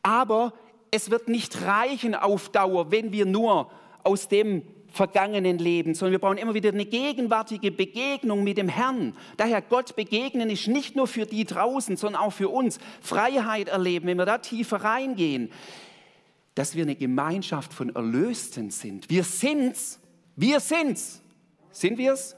Aber 0.04 0.52
es 0.92 1.10
wird 1.10 1.28
nicht 1.28 1.60
reichen 1.62 2.14
auf 2.14 2.50
Dauer, 2.50 2.92
wenn 2.92 3.10
wir 3.10 3.26
nur 3.26 3.68
aus 4.04 4.28
dem 4.28 4.62
vergangenen 4.90 5.58
Leben, 5.58 5.94
sondern 5.94 6.12
wir 6.12 6.18
brauchen 6.18 6.38
immer 6.38 6.54
wieder 6.54 6.70
eine 6.70 6.84
gegenwärtige 6.84 7.70
Begegnung 7.70 8.44
mit 8.44 8.58
dem 8.58 8.68
Herrn. 8.68 9.14
Daher 9.36 9.62
Gott 9.62 9.96
begegnen 9.96 10.50
ist 10.50 10.68
nicht 10.68 10.96
nur 10.96 11.06
für 11.06 11.26
die 11.26 11.44
draußen, 11.44 11.96
sondern 11.96 12.22
auch 12.22 12.32
für 12.32 12.48
uns. 12.48 12.78
Freiheit 13.00 13.68
erleben, 13.68 14.06
wenn 14.06 14.18
wir 14.18 14.26
da 14.26 14.38
tiefer 14.38 14.78
reingehen. 14.78 15.50
dass 16.56 16.74
wir 16.74 16.82
eine 16.82 16.96
Gemeinschaft 16.96 17.72
von 17.72 17.94
Erlösten 17.94 18.70
sind. 18.70 19.08
Wir 19.08 19.24
sind's. 19.24 19.98
Wir 20.36 20.60
sind's. 20.60 21.22
Sind 21.70 21.96
wir's? 21.96 22.36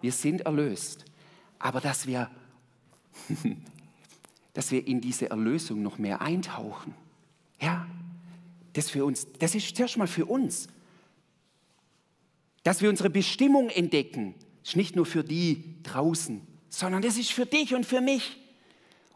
Wir 0.00 0.12
sind 0.12 0.42
erlöst. 0.42 1.04
Aber 1.58 1.80
dass 1.80 2.06
wir, 2.06 2.30
dass 4.52 4.70
wir 4.70 4.86
in 4.86 5.00
diese 5.00 5.30
Erlösung 5.30 5.82
noch 5.82 5.98
mehr 5.98 6.20
eintauchen. 6.20 6.94
Ja, 7.60 7.86
das 8.74 8.90
für 8.90 9.04
uns, 9.04 9.26
das 9.38 9.54
ist 9.54 9.74
zuerst 9.74 9.96
mal 9.96 10.06
für 10.06 10.26
uns. 10.26 10.68
Dass 12.64 12.82
wir 12.82 12.90
unsere 12.90 13.10
Bestimmung 13.10 13.68
entdecken, 13.68 14.34
ist 14.64 14.76
nicht 14.76 14.96
nur 14.96 15.06
für 15.06 15.22
die 15.22 15.76
draußen, 15.84 16.40
sondern 16.70 17.02
das 17.02 17.16
ist 17.16 17.30
für 17.30 17.46
dich 17.46 17.74
und 17.74 17.86
für 17.86 18.00
mich 18.00 18.38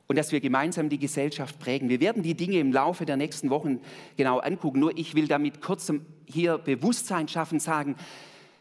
und 0.08 0.16
dass 0.16 0.32
wir 0.32 0.40
gemeinsam 0.40 0.88
die 0.88 0.98
Gesellschaft 0.98 1.58
prägen. 1.58 1.88
Wir 1.88 2.00
werden 2.00 2.22
die 2.22 2.34
Dinge 2.34 2.58
im 2.58 2.72
Laufe 2.72 3.04
der 3.04 3.16
nächsten 3.16 3.50
Wochen 3.50 3.80
genau 4.16 4.38
angucken. 4.38 4.80
Nur 4.80 4.96
ich 4.96 5.14
will 5.14 5.28
damit 5.28 5.60
kurz 5.60 5.92
hier 6.24 6.58
Bewusstsein 6.58 7.28
schaffen, 7.28 7.60
sagen, 7.60 7.96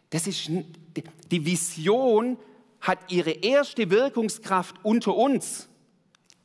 das 0.10 0.28
ist 0.28 0.50
die 1.32 1.46
Vision 1.46 2.38
hat 2.82 3.00
ihre 3.10 3.32
erste 3.32 3.90
Wirkungskraft 3.90 4.76
unter 4.84 5.16
uns, 5.16 5.68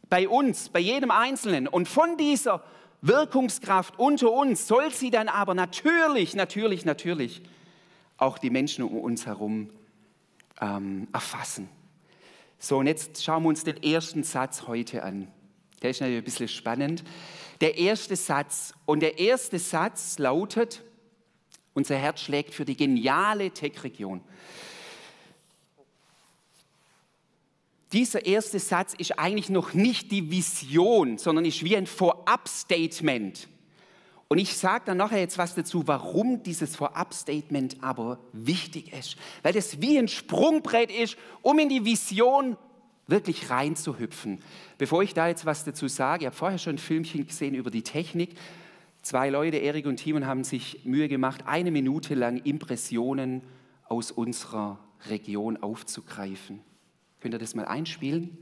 bei 0.09 0.29
uns, 0.29 0.69
bei 0.69 0.81
jedem 0.81 1.11
Einzelnen. 1.11 1.69
Und 1.69 1.89
von 1.89 2.17
dieser 2.17 2.65
Wirkungskraft 3.03 3.99
unter 3.99 4.33
uns 4.33 4.67
soll 4.67 4.93
sie 4.93 5.11
dann 5.11 5.29
aber 5.29 5.55
natürlich, 5.55 6.35
natürlich, 6.35 6.85
natürlich 6.85 7.43
auch 8.23 8.39
die 8.39 8.51
Menschen 8.51 8.85
um 8.85 8.99
uns 8.99 9.27
herum 9.27 9.69
ähm, 10.61 11.09
erfassen. 11.13 11.69
So, 12.59 12.79
und 12.79 12.87
jetzt 12.87 13.23
schauen 13.23 13.43
wir 13.43 13.49
uns 13.49 13.65
den 13.65 13.83
ersten 13.83 14.23
Satz 14.23 14.69
heute 14.69 15.03
an. 15.03 15.27
Der 15.83 15.91
ist 15.91 16.01
natürlich 16.01 16.23
ein 16.23 16.25
bisschen 16.25 16.49
spannend. 16.49 17.03
Der 17.61 17.77
erste 17.77 18.15
Satz. 18.15 18.73
Und 18.87 19.01
der 19.01 19.19
erste 19.19 19.59
Satz 19.59 20.19
lautet, 20.19 20.85
unser 21.75 21.97
Herz 21.97 22.21
schlägt 22.21 22.55
für 22.55 22.65
die 22.65 22.77
geniale 22.77 23.51
Tech-Region. 23.51 24.21
Dieser 27.93 28.25
erste 28.25 28.61
Satz 28.61 28.95
ist 28.95 29.19
eigentlich 29.19 29.51
noch 29.51 29.75
nicht 29.75 30.13
die 30.13 30.31
Vision, 30.31 31.19
sondern 31.19 31.45
ist 31.45 31.65
wie 31.65 31.77
ein 31.77 31.87
Vorab-Statement. 31.87 33.49
Und 34.33 34.39
ich 34.39 34.57
sage 34.57 34.85
dann 34.87 34.97
nachher 34.97 35.19
jetzt 35.21 35.37
was 35.37 35.55
dazu, 35.55 35.87
warum 35.87 36.43
dieses 36.43 36.75
Vorab-Statement 36.75 37.85
aber 37.85 38.19
wichtig 38.33 38.91
ist. 38.95 39.17
Weil 39.43 39.53
das 39.53 39.83
wie 39.83 39.99
ein 39.99 40.09
Sprungbrett 40.09 40.91
ist, 40.91 41.19
um 41.43 41.59
in 41.59 41.69
die 41.69 41.85
Vision 41.85 42.57
wirklich 43.07 43.51
reinzuhüpfen. 43.51 44.39
Bevor 44.79 45.03
ich 45.03 45.13
da 45.13 45.29
jetzt 45.29 45.45
was 45.45 45.65
dazu 45.65 45.87
sage, 45.87 46.23
ich 46.23 46.27
habe 46.29 46.35
vorher 46.35 46.57
schon 46.57 46.77
ein 46.77 46.79
Filmchen 46.79 47.27
gesehen 47.27 47.55
über 47.55 47.71
die 47.71 47.83
Technik. 47.83 48.31
Zwei 49.03 49.29
Leute, 49.29 49.59
Erik 49.59 49.85
und 49.85 49.99
Timon, 49.99 50.25
haben 50.25 50.45
sich 50.45 50.83
Mühe 50.87 51.09
gemacht, 51.09 51.43
eine 51.45 51.71
Minute 51.71 52.15
lang 52.15 52.39
Impressionen 52.39 53.43
aus 53.87 54.11
unserer 54.11 54.79
Region 55.11 55.59
aufzugreifen. 55.59 56.61
Könnt 57.21 57.35
ihr 57.35 57.39
das 57.39 57.55
mal 57.55 57.67
einspielen? 57.67 58.39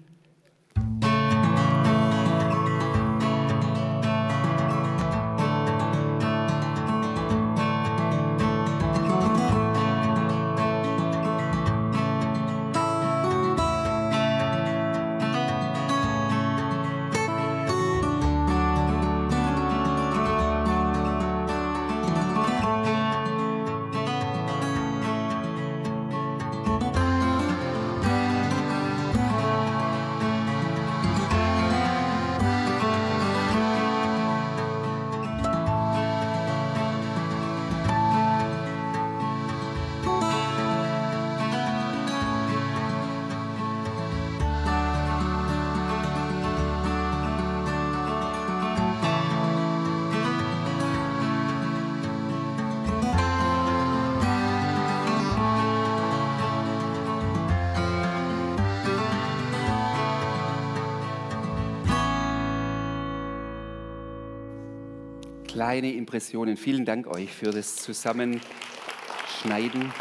Kleine 65.60 65.92
Impressionen. 65.92 66.56
Vielen 66.56 66.86
Dank 66.86 67.06
euch 67.06 67.30
für 67.30 67.50
das 67.50 67.76
Zusammenschneiden. 67.76 69.92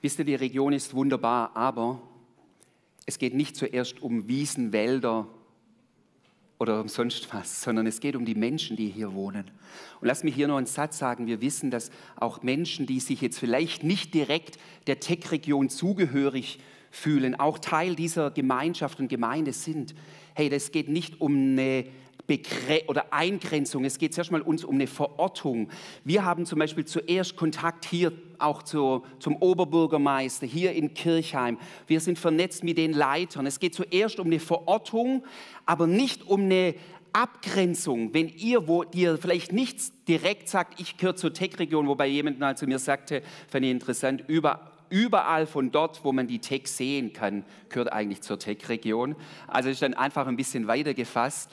Wisst 0.00 0.20
ihr, 0.20 0.24
die 0.24 0.36
Region 0.36 0.72
ist 0.72 0.94
wunderbar, 0.94 1.56
aber 1.56 2.00
es 3.04 3.18
geht 3.18 3.34
nicht 3.34 3.56
zuerst 3.56 4.00
um 4.00 4.28
Wiesen, 4.28 4.72
Wälder 4.72 5.26
oder 6.60 6.82
um 6.82 6.86
sonst 6.86 7.34
was, 7.34 7.62
sondern 7.62 7.88
es 7.88 7.98
geht 7.98 8.14
um 8.14 8.24
die 8.24 8.36
Menschen, 8.36 8.76
die 8.76 8.90
hier 8.90 9.12
wohnen. 9.12 9.50
Und 10.00 10.06
lass 10.06 10.22
mich 10.22 10.36
hier 10.36 10.46
noch 10.46 10.58
einen 10.58 10.66
Satz 10.66 10.98
sagen. 10.98 11.26
Wir 11.26 11.40
wissen, 11.40 11.72
dass 11.72 11.90
auch 12.14 12.44
Menschen, 12.44 12.86
die 12.86 13.00
sich 13.00 13.22
jetzt 13.22 13.40
vielleicht 13.40 13.82
nicht 13.82 14.14
direkt 14.14 14.56
der 14.86 15.00
Tech-Region 15.00 15.68
zugehörig 15.68 16.60
fühlen, 16.92 17.34
auch 17.34 17.58
Teil 17.58 17.96
dieser 17.96 18.30
Gemeinschaft 18.30 19.00
und 19.00 19.08
Gemeinde 19.08 19.52
sind. 19.52 19.96
Hey, 20.34 20.48
das 20.48 20.70
geht 20.70 20.88
nicht 20.88 21.20
um 21.20 21.34
eine 21.34 21.86
Begre 22.26 22.82
oder 22.88 23.12
Eingrenzung. 23.12 23.84
Es 23.84 23.98
geht 23.98 24.14
zuerst 24.14 24.32
mal 24.32 24.40
uns 24.40 24.64
um 24.64 24.74
eine 24.74 24.86
Verortung. 24.86 25.68
Wir 26.04 26.24
haben 26.24 26.46
zum 26.46 26.58
Beispiel 26.58 26.84
zuerst 26.84 27.36
Kontakt 27.36 27.84
hier 27.84 28.12
auch 28.38 28.62
zu, 28.62 29.04
zum 29.18 29.36
Oberbürgermeister 29.36 30.46
hier 30.46 30.72
in 30.72 30.94
Kirchheim. 30.94 31.58
Wir 31.86 32.00
sind 32.00 32.18
vernetzt 32.18 32.64
mit 32.64 32.78
den 32.78 32.92
Leitern. 32.92 33.46
Es 33.46 33.60
geht 33.60 33.74
zuerst 33.74 34.18
um 34.18 34.26
eine 34.26 34.40
Verortung, 34.40 35.24
aber 35.64 35.86
nicht 35.86 36.26
um 36.26 36.42
eine 36.42 36.74
Abgrenzung, 37.12 38.12
wenn 38.12 38.28
ihr, 38.28 38.68
wo 38.68 38.82
ihr 38.92 39.16
vielleicht 39.16 39.50
nichts 39.50 39.92
direkt 40.06 40.50
sagt, 40.50 40.78
ich 40.78 40.98
gehöre 40.98 41.16
zur 41.16 41.32
Tech-Region, 41.32 41.88
wobei 41.88 42.08
jemand 42.08 42.38
mal 42.38 42.58
zu 42.58 42.66
mir 42.66 42.78
sagte, 42.78 43.22
fand 43.48 43.64
ich 43.64 43.70
interessant, 43.70 44.24
über, 44.26 44.72
überall 44.90 45.46
von 45.46 45.70
dort, 45.72 46.04
wo 46.04 46.12
man 46.12 46.26
die 46.26 46.40
Tech 46.40 46.66
sehen 46.66 47.14
kann, 47.14 47.46
gehört 47.70 47.90
eigentlich 47.90 48.20
zur 48.20 48.38
Tech-Region. 48.38 49.16
Also 49.46 49.70
ist 49.70 49.80
dann 49.80 49.94
einfach 49.94 50.26
ein 50.26 50.36
bisschen 50.36 50.66
weiter 50.66 50.92
gefasst 50.92 51.50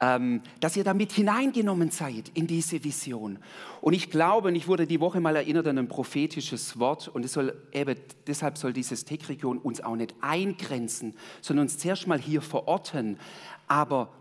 ähm, 0.00 0.42
dass 0.60 0.76
ihr 0.76 0.84
damit 0.84 1.12
hineingenommen 1.12 1.90
seid 1.90 2.30
in 2.34 2.46
diese 2.46 2.82
Vision. 2.84 3.38
Und 3.80 3.94
ich 3.94 4.10
glaube, 4.10 4.48
und 4.48 4.54
ich 4.54 4.68
wurde 4.68 4.86
die 4.86 5.00
Woche 5.00 5.20
mal 5.20 5.34
erinnert 5.34 5.66
an 5.66 5.78
ein 5.78 5.88
prophetisches 5.88 6.78
Wort, 6.78 7.08
und 7.08 7.24
es 7.24 7.32
soll, 7.32 7.56
eben, 7.72 7.96
deshalb 8.26 8.58
soll 8.58 8.72
dieses 8.72 9.04
Tech-Region 9.04 9.58
uns 9.58 9.80
auch 9.80 9.96
nicht 9.96 10.14
eingrenzen, 10.20 11.14
sondern 11.40 11.64
uns 11.64 11.78
zuerst 11.78 12.06
mal 12.06 12.20
hier 12.20 12.42
verorten. 12.42 13.18
Aber 13.66 14.12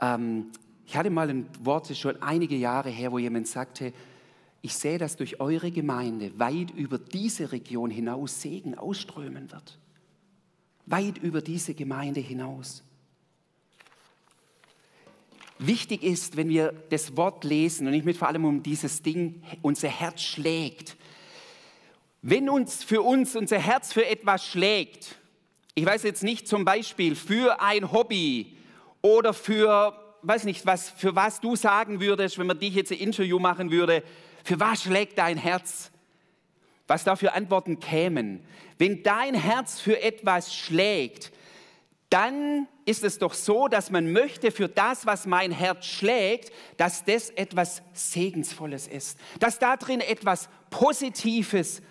ähm, 0.00 0.50
ich 0.86 0.96
hatte 0.96 1.10
mal 1.10 1.30
ein 1.30 1.46
Wort, 1.60 1.88
das 1.88 1.98
schon 1.98 2.20
einige 2.20 2.56
Jahre 2.56 2.90
her, 2.90 3.10
wo 3.10 3.18
jemand 3.18 3.48
sagte, 3.48 3.92
ich 4.60 4.74
sehe, 4.74 4.98
dass 4.98 5.16
durch 5.16 5.40
eure 5.40 5.70
Gemeinde 5.70 6.38
weit 6.38 6.70
über 6.70 6.98
diese 6.98 7.52
Region 7.52 7.90
hinaus 7.90 8.40
Segen 8.40 8.74
ausströmen 8.74 9.52
wird. 9.52 9.78
Weit 10.86 11.18
über 11.18 11.42
diese 11.42 11.74
Gemeinde 11.74 12.20
hinaus. 12.20 12.82
Wichtig 15.58 16.02
ist, 16.02 16.36
wenn 16.36 16.48
wir 16.48 16.74
das 16.90 17.16
Wort 17.16 17.44
lesen, 17.44 17.86
und 17.86 17.94
ich 17.94 18.04
mit 18.04 18.16
vor 18.16 18.28
allem 18.28 18.44
um 18.44 18.62
dieses 18.62 19.02
Ding, 19.02 19.42
unser 19.62 19.88
Herz 19.88 20.22
schlägt. 20.22 20.96
Wenn 22.22 22.48
uns 22.48 22.82
für 22.82 23.02
uns 23.02 23.36
unser 23.36 23.58
Herz 23.58 23.92
für 23.92 24.06
etwas 24.06 24.46
schlägt, 24.46 25.16
ich 25.74 25.84
weiß 25.84 26.02
jetzt 26.04 26.22
nicht 26.22 26.48
zum 26.48 26.64
Beispiel 26.64 27.16
für 27.16 27.60
ein 27.60 27.92
Hobby 27.92 28.56
oder 29.02 29.34
für, 29.34 29.94
weiß 30.22 30.44
nicht, 30.44 30.66
was, 30.66 30.90
für 30.90 31.14
was 31.14 31.40
du 31.40 31.56
sagen 31.56 32.00
würdest, 32.00 32.38
wenn 32.38 32.46
man 32.46 32.58
dich 32.58 32.74
jetzt 32.74 32.92
ein 32.92 32.98
Interview 32.98 33.38
machen 33.38 33.70
würde, 33.70 34.02
für 34.44 34.58
was 34.58 34.82
schlägt 34.82 35.18
dein 35.18 35.36
Herz? 35.36 35.90
Was 36.86 37.04
da 37.04 37.16
für 37.16 37.32
Antworten 37.32 37.80
kämen. 37.80 38.40
Wenn 38.78 39.02
dein 39.02 39.34
Herz 39.34 39.80
für 39.80 40.00
etwas 40.02 40.54
schlägt, 40.54 41.32
dann 42.14 42.68
ist 42.84 43.02
es 43.02 43.18
doch 43.18 43.34
so, 43.34 43.66
dass 43.66 43.90
man 43.90 44.12
möchte 44.12 44.52
für 44.52 44.68
das, 44.68 45.04
was 45.04 45.26
mein 45.26 45.50
Herz 45.50 45.84
schlägt, 45.84 46.52
dass 46.76 47.04
das 47.04 47.30
etwas 47.30 47.82
Segensvolles 47.92 48.86
ist, 48.86 49.18
dass 49.40 49.58
da 49.58 49.76
drin 49.76 50.00
etwas 50.00 50.48
Positives 50.70 51.82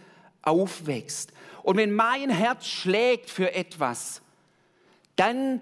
aufwächst. 0.42 1.34
Und 1.62 1.76
wenn 1.76 1.92
mein 1.92 2.30
Herz 2.30 2.68
schlägt 2.68 3.30
für 3.30 3.54
etwas, 3.54 4.22
dann 5.18 5.60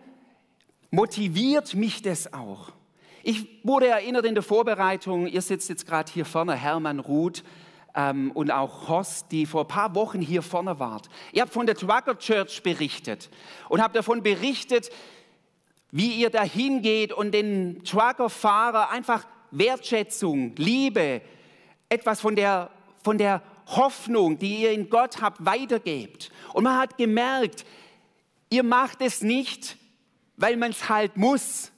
motiviert 0.92 1.74
mich 1.74 2.04
das 2.04 2.32
auch. 2.32 2.72
Ich 3.24 3.48
wurde 3.64 3.88
erinnert 3.88 4.26
in 4.26 4.36
der 4.36 4.44
Vorbereitung, 4.44 5.26
ihr 5.26 5.42
sitzt 5.42 5.70
jetzt 5.70 5.88
gerade 5.88 6.12
hier 6.12 6.26
vorne, 6.26 6.54
Hermann 6.54 7.00
Ruth 7.00 7.44
ähm, 7.96 8.32
und 8.32 8.52
auch 8.52 8.88
Horst, 8.88 9.32
die 9.32 9.46
vor 9.46 9.62
ein 9.62 9.68
paar 9.68 9.96
Wochen 9.96 10.22
hier 10.22 10.42
vorne 10.42 10.80
wart. 10.80 11.10
Ihr 11.32 11.42
habt 11.42 11.54
von 11.54 11.66
der 11.66 11.76
Trucker 11.76 12.18
Church 12.18 12.64
berichtet 12.64 13.30
und 13.70 13.82
habt 13.82 13.96
davon 13.96 14.24
berichtet, 14.24 14.90
wie 15.92 16.14
ihr 16.14 16.30
dahin 16.30 16.82
geht 16.82 17.12
und 17.12 17.34
den 17.34 17.84
Truckerfahrer 17.84 18.90
einfach 18.90 19.26
Wertschätzung, 19.52 20.56
Liebe, 20.56 21.22
etwas 21.90 22.22
von 22.22 22.36
der, 22.36 22.70
von 23.04 23.18
der 23.18 23.42
Hoffnung, 23.68 24.40
die 24.40 24.62
ihr 24.62 24.72
in 24.72 24.90
Gott 24.90 25.22
habt, 25.22 25.46
weitergebt. 25.46 26.32
Und 26.54 26.64
man 26.64 26.78
hat 26.78 26.98
gemerkt, 26.98 27.66
ihr 28.50 28.64
macht 28.64 29.02
es 29.02 29.22
nicht, 29.22 29.78
weil 30.38 30.56
man 30.56 30.72
es 30.72 30.88
halt 30.88 31.18
muss, 31.18 31.72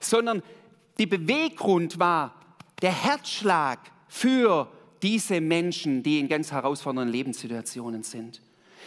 sondern 0.00 0.42
die 0.98 1.06
Beweggrund 1.06 1.98
war 1.98 2.34
der 2.80 2.92
Herzschlag 2.92 3.78
für 4.08 4.70
diese 5.02 5.40
Menschen, 5.40 6.02
die 6.02 6.18
in 6.18 6.28
ganz 6.28 6.52
herausfordernden 6.52 7.12
Lebenssituationen 7.12 8.02
sind. 8.02 8.40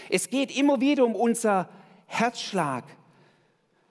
Es 0.10 0.30
geht 0.30 0.56
immer 0.56 0.82
wieder 0.82 1.06
um 1.06 1.16
unser 1.16 1.70
Herzschlag. 2.08 2.84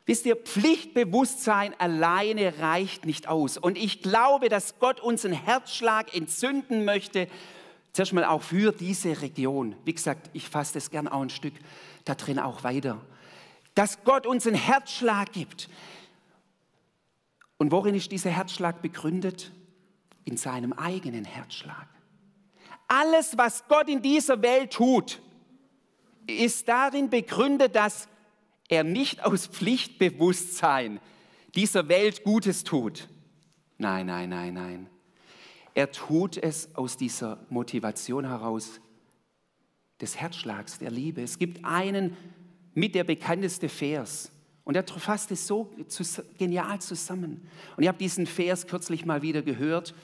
Wisst 0.04 0.26
ihr, 0.26 0.36
Pflichtbewusstsein 0.36 1.74
alleine 1.78 2.58
reicht 2.58 3.06
nicht 3.06 3.28
aus. 3.28 3.56
Und 3.56 3.78
ich 3.78 4.02
glaube, 4.02 4.48
dass 4.48 4.78
Gott 4.78 5.00
unseren 5.00 5.32
Herzschlag 5.32 6.14
entzünden 6.14 6.84
möchte, 6.84 7.28
zuerst 7.92 8.12
mal 8.12 8.24
auch 8.24 8.42
für 8.42 8.72
diese 8.72 9.22
Region. 9.22 9.76
Wie 9.84 9.94
gesagt, 9.94 10.30
ich 10.32 10.48
fasse 10.48 10.74
das 10.74 10.90
gern 10.90 11.06
auch 11.06 11.22
ein 11.22 11.30
Stück 11.30 11.54
da 12.04 12.14
drin 12.14 12.38
auch 12.38 12.64
weiter. 12.64 13.00
Dass 13.74 14.02
Gott 14.04 14.26
uns 14.26 14.46
einen 14.46 14.56
Herzschlag 14.56 15.32
gibt. 15.32 15.68
Und 17.58 17.70
worin 17.70 17.94
ist 17.94 18.10
dieser 18.10 18.30
Herzschlag 18.30 18.82
begründet? 18.82 19.52
In 20.24 20.36
seinem 20.36 20.72
eigenen 20.72 21.24
Herzschlag. 21.24 21.88
Alles, 22.94 23.38
was 23.38 23.66
Gott 23.68 23.88
in 23.88 24.02
dieser 24.02 24.42
Welt 24.42 24.74
tut, 24.74 25.22
ist 26.26 26.68
darin 26.68 27.08
begründet, 27.08 27.74
dass 27.74 28.06
er 28.68 28.84
nicht 28.84 29.24
aus 29.24 29.46
Pflichtbewusstsein 29.46 31.00
dieser 31.54 31.88
Welt 31.88 32.22
Gutes 32.22 32.64
tut. 32.64 33.08
Nein, 33.78 34.04
nein, 34.04 34.28
nein, 34.28 34.52
nein. 34.52 34.90
Er 35.72 35.90
tut 35.90 36.36
es 36.36 36.74
aus 36.74 36.98
dieser 36.98 37.46
Motivation 37.48 38.26
heraus 38.26 38.78
des 40.02 40.20
Herzschlags, 40.20 40.78
der 40.78 40.90
Liebe. 40.90 41.22
Es 41.22 41.38
gibt 41.38 41.64
einen 41.64 42.14
mit 42.74 42.94
der 42.94 43.04
bekannteste 43.04 43.70
Vers. 43.70 44.30
Und 44.64 44.76
er 44.76 44.86
fasst 44.86 45.30
es 45.30 45.46
so 45.46 45.72
genial 46.36 46.78
zusammen. 46.82 47.48
Und 47.74 47.84
ich 47.84 47.88
habe 47.88 47.96
diesen 47.96 48.26
Vers 48.26 48.66
kürzlich 48.66 49.06
mal 49.06 49.22
wieder 49.22 49.40
gehört 49.40 49.94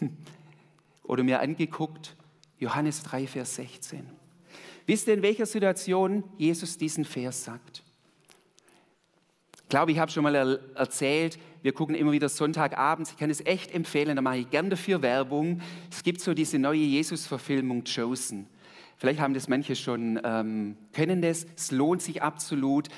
oder 1.10 1.24
mir 1.24 1.40
angeguckt. 1.40 2.14
Johannes 2.60 3.02
3, 3.02 3.26
Vers 3.26 3.56
16. 3.56 4.08
Wisst 4.86 5.08
ihr, 5.08 5.14
in 5.14 5.22
welcher 5.22 5.44
Situation 5.44 6.22
Jesus 6.38 6.78
diesen 6.78 7.04
Vers 7.04 7.42
sagt? 7.42 7.82
Ich 9.56 9.68
glaube, 9.68 9.90
ich 9.90 9.98
habe 9.98 10.10
schon 10.12 10.22
mal 10.22 10.36
er 10.36 10.60
erzählt, 10.76 11.38
wir 11.62 11.72
gucken 11.72 11.96
immer 11.96 12.12
wieder 12.12 12.28
Sonntagabends. 12.28 13.10
Ich 13.10 13.16
kann 13.16 13.28
es 13.28 13.44
echt 13.44 13.74
empfehlen, 13.74 14.14
da 14.14 14.22
mache 14.22 14.38
ich 14.38 14.50
gern 14.50 14.70
dafür 14.70 15.02
Werbung. 15.02 15.60
Es 15.90 16.04
gibt 16.04 16.20
so 16.20 16.32
diese 16.32 16.60
neue 16.60 16.78
Jesus-Verfilmung 16.78 17.82
Chosen. 17.82 18.46
Vielleicht 18.96 19.18
haben 19.18 19.34
das 19.34 19.48
manche 19.48 19.74
schon, 19.74 20.20
ähm, 20.22 20.76
kennen 20.92 21.22
das. 21.22 21.44
Es 21.56 21.72
lohnt 21.72 22.02
sich 22.02 22.22
absolut, 22.22 22.88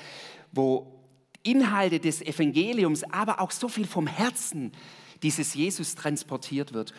wo 0.51 0.99
Inhalte 1.41 1.99
des 1.99 2.21
Evangeliums, 2.21 3.03
aber 3.05 3.41
auch 3.41 3.51
so 3.51 3.67
viel 3.67 3.87
vom 3.87 4.05
Herzen 4.05 4.71
dieses 5.23 5.55
Jesus 5.55 5.95
transportiert 5.95 6.73
wird. 6.73 6.93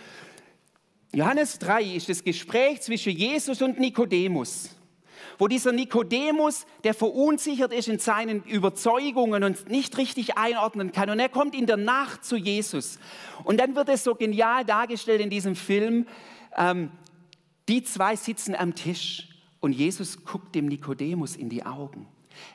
Johannes 1.15 1.59
3 1.61 1.83
ist 1.83 2.09
das 2.09 2.25
Gespräch 2.25 2.81
zwischen 2.83 3.13
Jesus 3.13 3.63
und 3.63 3.79
Nikodemus 3.79 4.71
wo 5.39 5.49
dieser 5.49 5.73
Nikodemus, 5.73 6.67
der 6.85 6.95
verunsichert 6.95 7.73
ist 7.73 7.89
in 7.89 7.99
seinen 7.99 8.43
Überzeugungen 8.45 9.45
und 9.45 9.69
nicht 9.69 9.97
richtig 9.99 10.37
einordnen 10.37 10.93
kann. 10.93 11.11
Und 11.11 11.19
er 11.19 11.29
kommt 11.29 11.55
in 11.55 11.67
der 11.67 11.77
Nacht 11.77 12.25
zu 12.25 12.37
Jesus. 12.37 12.99
Und 13.45 13.59
dann 13.59 13.75
wird 13.75 13.89
es 13.89 14.05
so 14.05 14.15
genial 14.15 14.65
dargestellt 14.65 15.21
in 15.21 15.31
diesem 15.31 15.57
Film. 15.57 16.07
Ähm, 16.57 16.91
die 17.69 17.83
zwei 17.83 18.17
sitzen 18.17 18.55
am 18.55 18.75
Tisch 18.75 19.29
und 19.61 19.73
Jesus 19.73 20.25
guckt 20.25 20.55
dem 20.55 20.67
Nikodemus 20.67 21.37
in 21.37 21.49
die 21.49 21.65
Augen. 21.65 22.07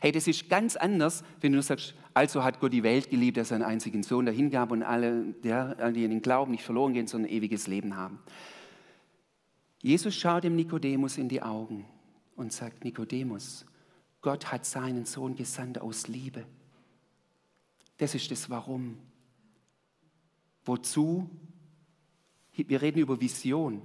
Hey, 0.02 0.12
das 0.12 0.28
ist 0.28 0.50
ganz 0.50 0.76
anders, 0.76 1.24
wenn 1.42 1.54
du 1.54 1.62
sagst, 1.62 1.94
also 2.14 2.44
hat 2.44 2.60
Gott 2.60 2.74
die 2.74 2.84
Welt 2.84 3.10
geliebt, 3.10 3.38
dass 3.38 3.52
er 3.52 3.58
seinen 3.58 3.64
einzigen 3.64 4.04
Sohn 4.04 4.26
dahingab 4.26 4.72
und 4.72 4.84
alle, 4.84 5.34
ja, 5.44 5.92
die 5.92 6.04
in 6.04 6.12
den 6.12 6.22
Glauben 6.22 6.52
nicht 6.52 6.64
verloren 6.64 6.94
gehen, 6.94 7.08
sondern 7.08 7.30
ein 7.30 7.36
ewiges 7.36 7.68
Leben 7.68 7.96
haben. 7.96 8.20
Jesus 9.82 10.16
schaut 10.16 10.44
dem 10.44 10.56
Nikodemus 10.56 11.18
in 11.18 11.30
die 11.30 11.42
Augen 11.42 11.86
und 12.36 12.52
sagt 12.52 12.84
Nikodemus, 12.84 13.66
Gott 14.22 14.52
hat 14.52 14.66
seinen 14.66 15.06
Sohn 15.06 15.36
gesandt 15.36 15.80
aus 15.80 16.08
Liebe. 16.08 16.46
Das 17.98 18.16
ist 18.16 18.30
das 18.32 18.50
Warum. 18.50 18.98
Wozu? 20.66 21.30
Wir 22.54 22.82
reden 22.82 23.00
über 23.00 23.22
Vision, 23.22 23.82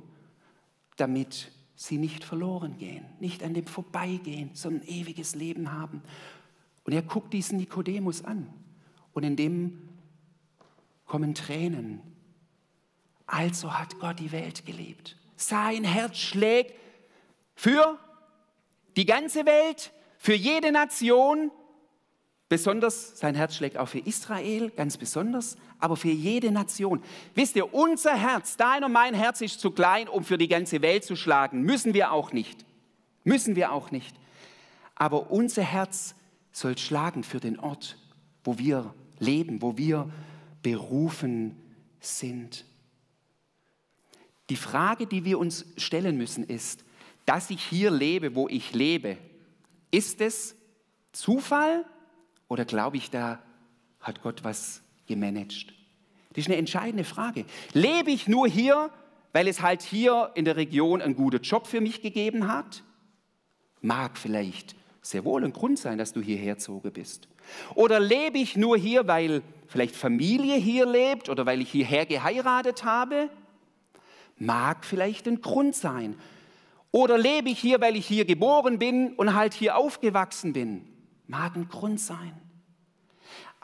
damit 0.96 1.52
sie 1.76 1.98
nicht 1.98 2.24
verloren 2.24 2.78
gehen, 2.78 3.04
nicht 3.20 3.42
an 3.42 3.54
dem 3.54 3.66
vorbeigehen, 3.66 4.50
sondern 4.54 4.86
ewiges 4.86 5.34
Leben 5.34 5.72
haben. 5.72 6.02
Und 6.84 6.92
er 6.92 7.02
guckt 7.02 7.32
diesen 7.32 7.58
Nikodemus 7.58 8.24
an 8.24 8.52
und 9.12 9.24
in 9.24 9.36
dem 9.36 9.88
kommen 11.06 11.34
Tränen. 11.34 12.00
Also 13.26 13.72
hat 13.72 13.98
Gott 13.98 14.18
die 14.18 14.32
Welt 14.32 14.66
geliebt. 14.66 15.16
Sein 15.36 15.84
Herz 15.84 16.18
schlägt 16.18 16.74
für 17.54 17.98
die 18.96 19.06
ganze 19.06 19.46
Welt, 19.46 19.92
für 20.18 20.34
jede 20.34 20.72
Nation, 20.72 21.50
besonders 22.48 23.18
sein 23.18 23.34
Herz 23.34 23.56
schlägt 23.56 23.76
auch 23.76 23.88
für 23.88 23.98
Israel, 23.98 24.70
ganz 24.70 24.96
besonders, 24.96 25.56
aber 25.84 25.96
für 25.96 26.08
jede 26.08 26.50
Nation. 26.50 27.02
Wisst 27.34 27.56
ihr, 27.56 27.74
unser 27.74 28.16
Herz, 28.16 28.56
dein 28.56 28.84
und 28.84 28.92
mein 28.92 29.12
Herz 29.12 29.42
ist 29.42 29.60
zu 29.60 29.70
klein, 29.70 30.08
um 30.08 30.24
für 30.24 30.38
die 30.38 30.48
ganze 30.48 30.80
Welt 30.80 31.04
zu 31.04 31.14
schlagen. 31.14 31.60
Müssen 31.60 31.92
wir 31.92 32.10
auch 32.10 32.32
nicht. 32.32 32.64
Müssen 33.22 33.54
wir 33.54 33.70
auch 33.70 33.90
nicht. 33.90 34.16
Aber 34.94 35.30
unser 35.30 35.60
Herz 35.60 36.14
soll 36.52 36.78
schlagen 36.78 37.22
für 37.22 37.38
den 37.38 37.60
Ort, 37.60 37.98
wo 38.44 38.56
wir 38.56 38.94
leben, 39.18 39.60
wo 39.60 39.76
wir 39.76 40.10
berufen 40.62 41.54
sind. 42.00 42.64
Die 44.48 44.56
Frage, 44.56 45.06
die 45.06 45.26
wir 45.26 45.38
uns 45.38 45.66
stellen 45.76 46.16
müssen, 46.16 46.44
ist, 46.44 46.82
dass 47.26 47.50
ich 47.50 47.62
hier 47.62 47.90
lebe, 47.90 48.34
wo 48.34 48.48
ich 48.48 48.72
lebe, 48.72 49.18
ist 49.90 50.22
es 50.22 50.56
Zufall 51.12 51.84
oder 52.48 52.64
glaube 52.64 52.96
ich, 52.96 53.10
da 53.10 53.38
hat 54.00 54.22
Gott 54.22 54.44
was 54.44 54.83
gemanagt? 55.06 55.74
Das 56.30 56.38
ist 56.38 56.46
eine 56.48 56.56
entscheidende 56.56 57.04
Frage. 57.04 57.44
Lebe 57.72 58.10
ich 58.10 58.26
nur 58.26 58.48
hier, 58.48 58.90
weil 59.32 59.48
es 59.48 59.62
halt 59.62 59.82
hier 59.82 60.30
in 60.34 60.44
der 60.44 60.56
Region 60.56 61.00
einen 61.00 61.14
guten 61.14 61.42
Job 61.42 61.66
für 61.66 61.80
mich 61.80 62.02
gegeben 62.02 62.48
hat? 62.48 62.82
Mag 63.80 64.18
vielleicht 64.18 64.74
sehr 65.02 65.24
wohl 65.24 65.44
ein 65.44 65.52
Grund 65.52 65.78
sein, 65.78 65.98
dass 65.98 66.12
du 66.12 66.20
hierher 66.20 66.54
gezogen 66.54 66.92
bist. 66.92 67.28
Oder 67.74 68.00
lebe 68.00 68.38
ich 68.38 68.56
nur 68.56 68.76
hier, 68.76 69.06
weil 69.06 69.42
vielleicht 69.66 69.94
Familie 69.94 70.56
hier 70.56 70.86
lebt 70.86 71.28
oder 71.28 71.44
weil 71.46 71.60
ich 71.60 71.70
hierher 71.70 72.06
geheiratet 72.06 72.84
habe? 72.84 73.28
Mag 74.38 74.84
vielleicht 74.84 75.28
ein 75.28 75.40
Grund 75.40 75.76
sein. 75.76 76.16
Oder 76.90 77.18
lebe 77.18 77.50
ich 77.50 77.58
hier, 77.58 77.80
weil 77.80 77.96
ich 77.96 78.06
hier 78.06 78.24
geboren 78.24 78.78
bin 78.78 79.14
und 79.14 79.34
halt 79.34 79.52
hier 79.52 79.76
aufgewachsen 79.76 80.52
bin? 80.52 80.86
Mag 81.26 81.56
ein 81.56 81.68
Grund 81.68 82.00
sein. 82.00 82.40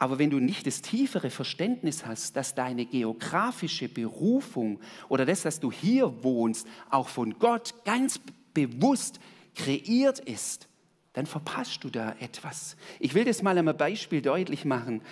Aber 0.01 0.17
wenn 0.17 0.31
du 0.31 0.39
nicht 0.39 0.65
das 0.65 0.81
tiefere 0.81 1.29
Verständnis 1.29 2.07
hast, 2.07 2.35
dass 2.35 2.55
deine 2.55 2.87
geografische 2.87 3.87
Berufung 3.87 4.79
oder 5.09 5.27
das, 5.27 5.43
dass 5.43 5.59
du 5.59 5.71
hier 5.71 6.23
wohnst, 6.23 6.65
auch 6.89 7.07
von 7.07 7.37
Gott 7.37 7.75
ganz 7.85 8.19
bewusst 8.51 9.19
kreiert 9.53 10.17
ist, 10.17 10.67
dann 11.13 11.27
verpasst 11.27 11.83
du 11.83 11.91
da 11.91 12.15
etwas. 12.19 12.77
Ich 12.99 13.13
will 13.13 13.25
das 13.25 13.43
mal 13.43 13.55
einem 13.55 13.77
Beispiel 13.77 14.23
deutlich 14.23 14.65
machen. 14.65 15.03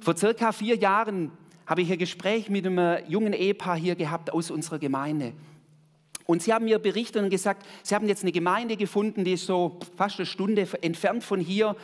Vor 0.00 0.16
circa 0.16 0.50
vier 0.50 0.74
Jahren 0.74 1.30
habe 1.64 1.82
ich 1.82 1.92
ein 1.92 1.98
Gespräch 1.98 2.50
mit 2.50 2.66
einem 2.66 3.08
jungen 3.08 3.32
Ehepaar 3.32 3.76
hier 3.76 3.94
gehabt 3.94 4.32
aus 4.32 4.50
unserer 4.50 4.80
Gemeinde. 4.80 5.32
Und 6.24 6.42
sie 6.42 6.52
haben 6.52 6.64
mir 6.64 6.80
berichtet 6.80 7.22
und 7.22 7.30
gesagt, 7.30 7.64
sie 7.84 7.94
haben 7.94 8.08
jetzt 8.08 8.24
eine 8.24 8.32
Gemeinde 8.32 8.76
gefunden, 8.76 9.22
die 9.22 9.34
ist 9.34 9.46
so 9.46 9.78
fast 9.96 10.18
eine 10.18 10.26
Stunde 10.26 10.66
entfernt 10.82 11.22
von 11.22 11.38
hier. 11.38 11.76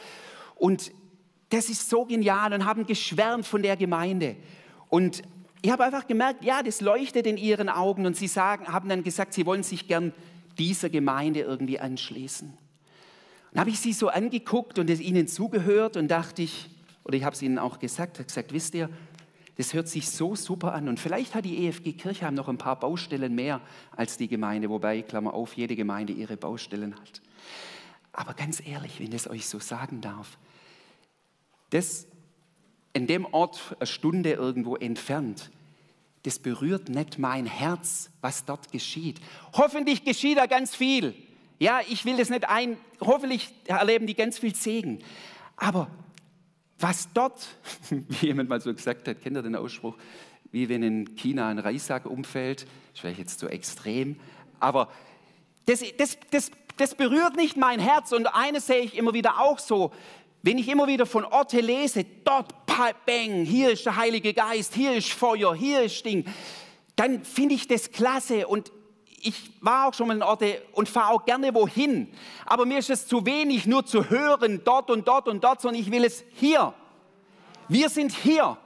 Und 0.57 0.91
das 1.55 1.69
ist 1.69 1.89
so 1.89 2.05
genial 2.05 2.53
und 2.53 2.65
haben 2.65 2.85
geschwärmt 2.85 3.47
von 3.47 3.63
der 3.63 3.77
Gemeinde. 3.77 4.37
Und 4.89 5.23
ich 5.63 5.71
habe 5.71 5.85
einfach 5.85 6.07
gemerkt, 6.07 6.45
ja, 6.45 6.63
das 6.63 6.81
leuchtet 6.81 7.27
in 7.27 7.37
ihren 7.37 7.69
Augen. 7.69 8.07
Und 8.07 8.17
sie 8.17 8.27
sagen, 8.27 8.67
haben 8.67 8.89
dann 8.89 9.03
gesagt, 9.03 9.33
sie 9.33 9.47
wollen 9.47 9.63
sich 9.63 9.87
gern 9.87 10.13
dieser 10.59 10.91
Gemeinde 10.91 11.41
irgendwie 11.41 11.79
anschließen. 11.79 12.53
Dann 13.53 13.61
habe 13.61 13.71
ich 13.71 13.79
sie 13.79 13.93
so 13.93 14.09
angeguckt 14.09 14.79
und 14.81 14.91
es 14.91 15.01
ihnen 15.01 15.29
zugehört 15.29 15.97
und 15.97 16.09
dachte 16.09 16.43
ich, 16.43 16.71
oder 17.05 17.17
ich 17.17 17.25
habe 17.25 17.35
es 17.35 17.43
ihnen 17.43 17.59
auch 17.59 17.79
gesagt, 17.79 18.19
gesagt, 18.27 18.53
wisst 18.53 18.75
ihr, 18.75 18.91
Das 19.57 19.73
hört 19.73 19.87
sich 19.87 20.11
so 20.11 20.35
super 20.35 20.75
an. 20.75 20.89
Und 20.89 20.99
vielleicht 20.99 21.37
hat 21.37 21.45
die 21.45 21.67
EFG 21.67 21.93
Kirchheim 21.93 22.35
noch 22.35 22.49
ein 22.49 22.59
paar 22.59 22.81
Baustellen 22.81 23.37
mehr 23.37 23.61
als 23.93 24.17
die 24.17 24.27
Gemeinde, 24.27 24.69
wobei, 24.69 25.03
Klammer 25.03 25.35
auf, 25.35 25.55
jede 25.55 25.77
Gemeinde 25.77 26.13
ihre 26.13 26.37
Baustellen 26.37 26.97
hat. 26.97 27.23
Aber 28.13 28.35
ganz 28.35 28.61
ehrlich, 28.67 28.99
wenn 28.99 29.09
ich 29.09 29.15
es 29.15 29.31
euch 29.31 29.47
so 29.47 29.61
sagen 29.61 30.01
darf, 30.01 30.37
das 31.71 32.07
in 32.93 33.07
dem 33.07 33.27
Ort 33.27 33.77
eine 33.79 33.87
Stunde 33.87 34.33
irgendwo 34.33 34.77
entfernt, 34.77 35.51
das 36.25 36.39
berührt 36.39 36.89
nicht 36.89 37.19
mein 37.19 37.45
Herz, 37.45 38.11
was 38.21 38.45
dort 38.45 38.73
geschieht. 38.73 39.21
Hoffentlich 39.53 40.05
geschieht 40.05 40.39
da 40.39 40.47
ganz 40.47 40.75
viel. 40.75 41.15
Ja, 41.59 41.81
ich 41.89 42.05
will 42.05 42.17
das 42.17 42.31
nicht 42.31 42.49
ein, 42.49 42.77
hoffentlich 43.01 43.53
erleben 43.67 44.07
die 44.07 44.15
ganz 44.15 44.39
viel 44.39 44.55
Segen. 44.55 45.03
Aber 45.57 45.89
was 46.79 47.09
dort, 47.13 47.47
wie 47.91 48.27
jemand 48.27 48.49
mal 48.49 48.61
so 48.61 48.73
gesagt 48.73 49.07
hat, 49.07 49.21
kennt 49.23 49.37
ihr 49.37 49.43
den 49.43 49.57
Ausspruch, 49.57 49.97
wie 50.51 50.69
wenn 50.69 50.83
in 50.83 51.17
China 51.17 51.49
ein 51.49 51.59
Reissack 51.59 52.07
umfällt, 52.07 52.67
das 52.95 53.05
wäre 53.05 53.15
jetzt 53.15 53.41
so 53.41 53.49
extrem, 53.49 54.17
aber 54.61 54.89
das, 55.67 55.83
das, 55.99 56.19
das, 56.31 56.51
das 56.77 56.95
berührt 56.95 57.37
nicht 57.37 57.57
mein 57.57 57.81
Herz 57.81 58.13
und 58.13 58.27
eines 58.27 58.67
sehe 58.67 58.81
ich 58.81 58.97
immer 58.97 59.15
wieder 59.15 59.41
auch 59.41 59.59
so, 59.59 59.93
wenn 60.45 60.59
ich 60.59 60.69
immer 60.69 60.87
wieder 60.87 61.07
von 61.07 61.25
Orte 61.25 61.59
lese, 61.61 62.05
dort, 62.23 62.67
bang, 62.67 63.47
hier 63.47 63.71
ist 63.71 63.87
der 63.87 63.97
Heilige 63.97 64.35
Geist, 64.35 64.75
hier 64.75 64.93
ist 64.93 65.11
Feuer, 65.11 65.55
hier 65.55 65.83
ist 65.83 66.05
Ding, 66.05 66.27
dann 66.97 67.25
finde 67.25 67.55
ich 67.55 67.67
das 67.67 67.91
klasse 67.91 68.47
und 68.47 68.71
ich 69.23 69.53
war 69.63 69.89
auch 69.89 69.95
schon 69.95 70.07
mal 70.07 70.17
in 70.17 70.23
Orte 70.23 70.61
und 70.73 70.87
fahre 70.87 71.15
auch 71.15 71.25
gerne 71.25 71.55
wohin. 71.55 72.09
Aber 72.45 72.67
mir 72.67 72.77
ist 72.77 72.91
es 72.91 73.07
zu 73.07 73.25
wenig, 73.25 73.65
nur 73.65 73.87
zu 73.87 74.11
hören, 74.11 74.61
dort 74.63 74.91
und 74.91 75.09
dort 75.09 75.29
und 75.29 75.43
dort, 75.43 75.63
sondern 75.63 75.81
ich 75.81 75.91
will 75.91 76.05
es 76.05 76.23
hier. 76.35 76.75
Wir 77.69 77.89
sind 77.89 78.13
hier. 78.13 78.59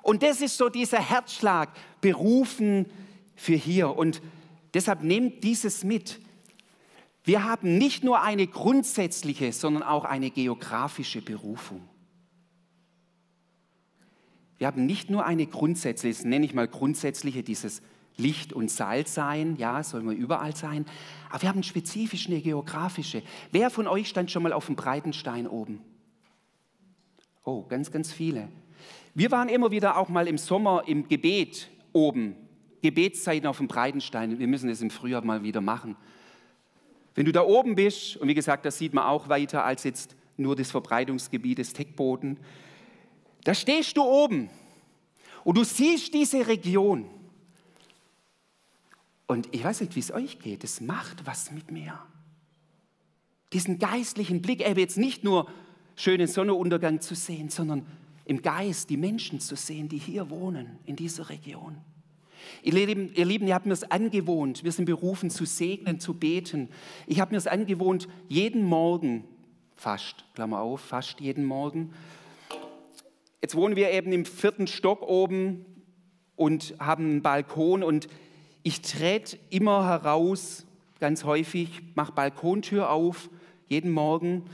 Und 0.00 0.22
das 0.22 0.40
ist 0.40 0.56
so 0.56 0.70
dieser 0.70 0.98
Herzschlag, 0.98 1.68
berufen 2.00 2.90
für 3.36 3.52
hier. 3.52 3.94
Und 3.94 4.22
deshalb 4.72 5.02
nehmt 5.02 5.44
dieses 5.44 5.84
mit. 5.84 6.20
Wir 7.28 7.44
haben 7.44 7.76
nicht 7.76 8.04
nur 8.04 8.22
eine 8.22 8.46
grundsätzliche, 8.46 9.52
sondern 9.52 9.82
auch 9.82 10.06
eine 10.06 10.30
geografische 10.30 11.20
Berufung. 11.20 11.86
Wir 14.56 14.66
haben 14.66 14.86
nicht 14.86 15.10
nur 15.10 15.26
eine 15.26 15.46
grundsätzliche, 15.46 16.16
das 16.16 16.24
nenne 16.24 16.46
ich 16.46 16.54
mal 16.54 16.66
grundsätzliche, 16.66 17.42
dieses 17.42 17.82
Licht 18.16 18.54
und 18.54 18.70
Salz 18.70 19.12
sein, 19.12 19.56
ja, 19.56 19.82
soll 19.82 20.04
man 20.04 20.16
überall 20.16 20.56
sein, 20.56 20.86
aber 21.28 21.42
wir 21.42 21.48
haben 21.50 21.62
spezifisch 21.62 22.28
eine 22.28 22.40
geografische. 22.40 23.22
Wer 23.52 23.68
von 23.68 23.88
euch 23.88 24.08
stand 24.08 24.30
schon 24.30 24.42
mal 24.42 24.54
auf 24.54 24.64
dem 24.64 24.76
Breitenstein 24.76 25.46
oben? 25.46 25.82
Oh, 27.44 27.62
ganz, 27.64 27.90
ganz 27.90 28.10
viele. 28.10 28.48
Wir 29.14 29.30
waren 29.30 29.50
immer 29.50 29.70
wieder 29.70 29.98
auch 29.98 30.08
mal 30.08 30.28
im 30.28 30.38
Sommer 30.38 30.84
im 30.86 31.08
Gebet 31.08 31.68
oben, 31.92 32.36
Gebetszeiten 32.80 33.46
auf 33.46 33.58
dem 33.58 33.68
Breitenstein. 33.68 34.38
Wir 34.38 34.48
müssen 34.48 34.70
es 34.70 34.80
im 34.80 34.88
Frühjahr 34.88 35.22
mal 35.22 35.42
wieder 35.42 35.60
machen. 35.60 35.94
Wenn 37.18 37.24
du 37.24 37.32
da 37.32 37.42
oben 37.42 37.74
bist, 37.74 38.16
und 38.18 38.28
wie 38.28 38.34
gesagt, 38.34 38.64
das 38.64 38.78
sieht 38.78 38.94
man 38.94 39.02
auch 39.02 39.28
weiter 39.28 39.64
als 39.64 39.82
jetzt 39.82 40.14
nur 40.36 40.54
das 40.54 40.70
Verbreitungsgebiet 40.70 41.58
des 41.58 41.72
Techboden, 41.72 42.38
da 43.42 43.54
stehst 43.54 43.96
du 43.96 44.04
oben 44.04 44.50
und 45.42 45.58
du 45.58 45.64
siehst 45.64 46.14
diese 46.14 46.46
Region. 46.46 47.10
Und 49.26 49.52
ich 49.52 49.64
weiß 49.64 49.80
nicht, 49.80 49.96
wie 49.96 49.98
es 49.98 50.12
euch 50.12 50.38
geht, 50.38 50.62
es 50.62 50.80
macht 50.80 51.26
was 51.26 51.50
mit 51.50 51.72
mir. 51.72 51.98
Diesen 53.52 53.80
geistlichen 53.80 54.40
Blick, 54.40 54.64
eben 54.64 54.78
jetzt 54.78 54.96
nicht 54.96 55.24
nur 55.24 55.50
schönen 55.96 56.28
Sonnenuntergang 56.28 57.00
zu 57.00 57.16
sehen, 57.16 57.48
sondern 57.48 57.84
im 58.26 58.42
Geist 58.42 58.90
die 58.90 58.96
Menschen 58.96 59.40
zu 59.40 59.56
sehen, 59.56 59.88
die 59.88 59.98
hier 59.98 60.30
wohnen, 60.30 60.78
in 60.86 60.94
dieser 60.94 61.28
Region. 61.30 61.78
Ihr 62.62 62.72
Lieben, 62.72 63.12
ihr, 63.14 63.24
Lieben, 63.24 63.46
ihr 63.46 63.54
habt 63.54 63.66
mir 63.66 63.72
es 63.72 63.90
angewohnt, 63.90 64.64
wir 64.64 64.72
sind 64.72 64.84
berufen 64.84 65.30
zu 65.30 65.44
segnen, 65.44 66.00
zu 66.00 66.14
beten. 66.14 66.68
Ich 67.06 67.20
habe 67.20 67.32
mir 67.32 67.38
es 67.38 67.46
angewohnt, 67.46 68.08
jeden 68.28 68.64
Morgen, 68.64 69.24
fast, 69.76 70.24
Klammer 70.34 70.60
auf, 70.60 70.80
fast 70.80 71.20
jeden 71.20 71.44
Morgen. 71.44 71.92
Jetzt 73.40 73.54
wohnen 73.54 73.76
wir 73.76 73.90
eben 73.90 74.12
im 74.12 74.24
vierten 74.24 74.66
Stock 74.66 75.02
oben 75.02 75.64
und 76.36 76.74
haben 76.78 77.04
einen 77.04 77.22
Balkon 77.22 77.82
und 77.82 78.08
ich 78.62 78.82
trete 78.82 79.38
immer 79.50 79.86
heraus, 79.86 80.66
ganz 81.00 81.24
häufig, 81.24 81.80
mache 81.94 82.12
Balkontür 82.12 82.90
auf, 82.90 83.30
jeden 83.68 83.90
Morgen, 83.90 84.44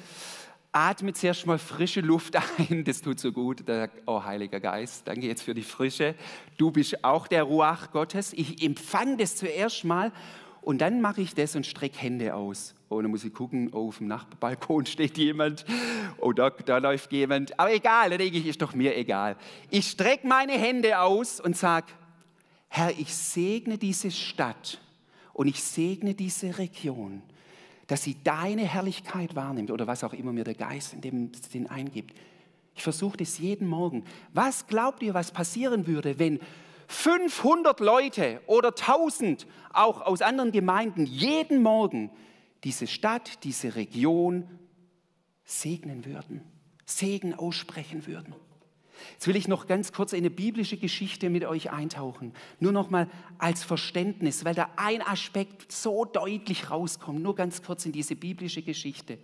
atme 0.75 1.13
zuerst 1.13 1.47
mal 1.47 1.59
frische 1.59 2.01
Luft 2.01 2.37
ein, 2.59 2.85
das 2.85 3.01
tut 3.01 3.21
so 3.21 3.33
gut. 3.33 3.63
Da 3.67 3.81
sagt, 3.81 4.03
oh 4.07 4.23
Heiliger 4.25 4.61
Geist, 4.61 5.07
danke 5.07 5.27
jetzt 5.27 5.43
für 5.43 5.55
die 5.55 5.63
Frische. 5.63 6.15
Du 6.57 6.71
bist 6.71 7.05
auch 7.05 7.27
der 7.27 7.45
Ruach 7.45 7.93
Gottes. 7.93 8.33
Ich 8.33 8.63
empfange 8.63 9.17
das 9.17 9.37
zuerst 9.37 9.85
mal 9.85 10.13
und 10.63 10.81
dann 10.81 11.01
mache 11.01 11.21
ich 11.21 11.35
das 11.35 11.55
und 11.57 11.67
strecke 11.67 11.99
Hände 11.99 12.35
aus. 12.35 12.75
Oh, 12.89 13.01
dann 13.01 13.11
muss 13.11 13.25
ich 13.25 13.33
gucken, 13.33 13.71
oh, 13.73 13.89
auf 13.89 13.99
dem 13.99 14.09
Nachbarbalkon 14.09 14.87
steht 14.87 15.19
jemand, 15.19 15.65
oh, 16.19 16.33
da, 16.33 16.51
da 16.51 16.79
läuft 16.79 17.13
jemand. 17.13 17.59
Aber 17.59 17.73
egal, 17.73 18.11
da 18.11 18.17
denke 18.17 18.39
ich, 18.39 18.47
ist 18.47 18.63
doch 18.63 18.75
mir 18.75 18.97
egal. 18.97 19.37
Ich 19.71 19.91
strecke 19.91 20.27
meine 20.27 20.53
Hände 20.53 20.99
aus 21.01 21.41
und 21.41 21.57
sage, 21.57 21.87
Herr, 22.69 22.91
ich 22.99 23.15
segne 23.15 23.79
diese 23.79 24.11
Stadt 24.11 24.81
und 25.33 25.47
ich 25.47 25.63
segne 25.63 26.15
diese 26.15 26.59
Region, 26.59 27.23
dass 27.87 28.03
sie 28.03 28.17
deine 28.23 28.63
Herrlichkeit 28.63 29.35
wahrnimmt 29.35 29.71
oder 29.71 29.87
was 29.87 30.05
auch 30.05 30.13
immer 30.13 30.33
mir 30.33 30.45
der 30.45 30.55
Geist 30.55 30.95
in 30.95 31.01
dem 31.01 31.33
Sinn 31.35 31.67
eingibt. 31.67 32.15
Ich 32.75 32.83
versuche 32.83 33.17
das 33.17 33.39
jeden 33.39 33.69
Morgen. 33.69 34.05
Was 34.33 34.67
glaubt 34.67 35.03
ihr, 35.03 35.15
was 35.15 35.31
passieren 35.31 35.87
würde, 35.87 36.19
wenn 36.19 36.41
500 36.89 37.81
Leute 37.81 38.41
oder 38.47 38.69
1000 38.69 39.47
auch 39.73 40.01
aus 40.01 40.23
anderen 40.23 40.53
Gemeinden 40.53 41.07
jeden 41.07 41.63
Morgen 41.63 42.11
diese 42.65 42.87
Stadt, 42.87 43.45
diese 43.45 43.77
Region 43.77 44.49
segnen 45.45 46.05
würden, 46.05 46.43
Segen 46.85 47.35
aussprechen 47.35 48.07
würden? 48.07 48.35
Jetzt 49.13 49.27
will 49.27 49.37
ich 49.37 49.49
noch 49.49 49.67
ganz 49.67 49.93
kurz 49.93 50.13
in 50.13 50.19
eine 50.19 50.31
biblische 50.31 50.77
Geschichte 50.77 51.31
mit 51.31 51.45
euch 51.45 51.71
eintauchen. 51.71 52.33
Nur 52.61 52.73
noch 52.73 52.91
mal 52.91 53.09
als 53.39 53.65
Verständnis, 53.65 54.45
weil 54.45 54.55
da 54.55 54.71
ein 54.77 55.03
Aspekt 55.03 55.71
so 55.71 56.05
deutlich 56.05 56.71
rauskommt. 56.71 57.23
Nur 57.23 57.35
ganz 57.35 57.63
kurz 57.63 57.87
in 57.87 57.93
diese 57.93 58.17
biblische 58.17 58.63
Geschichte. 58.63 59.19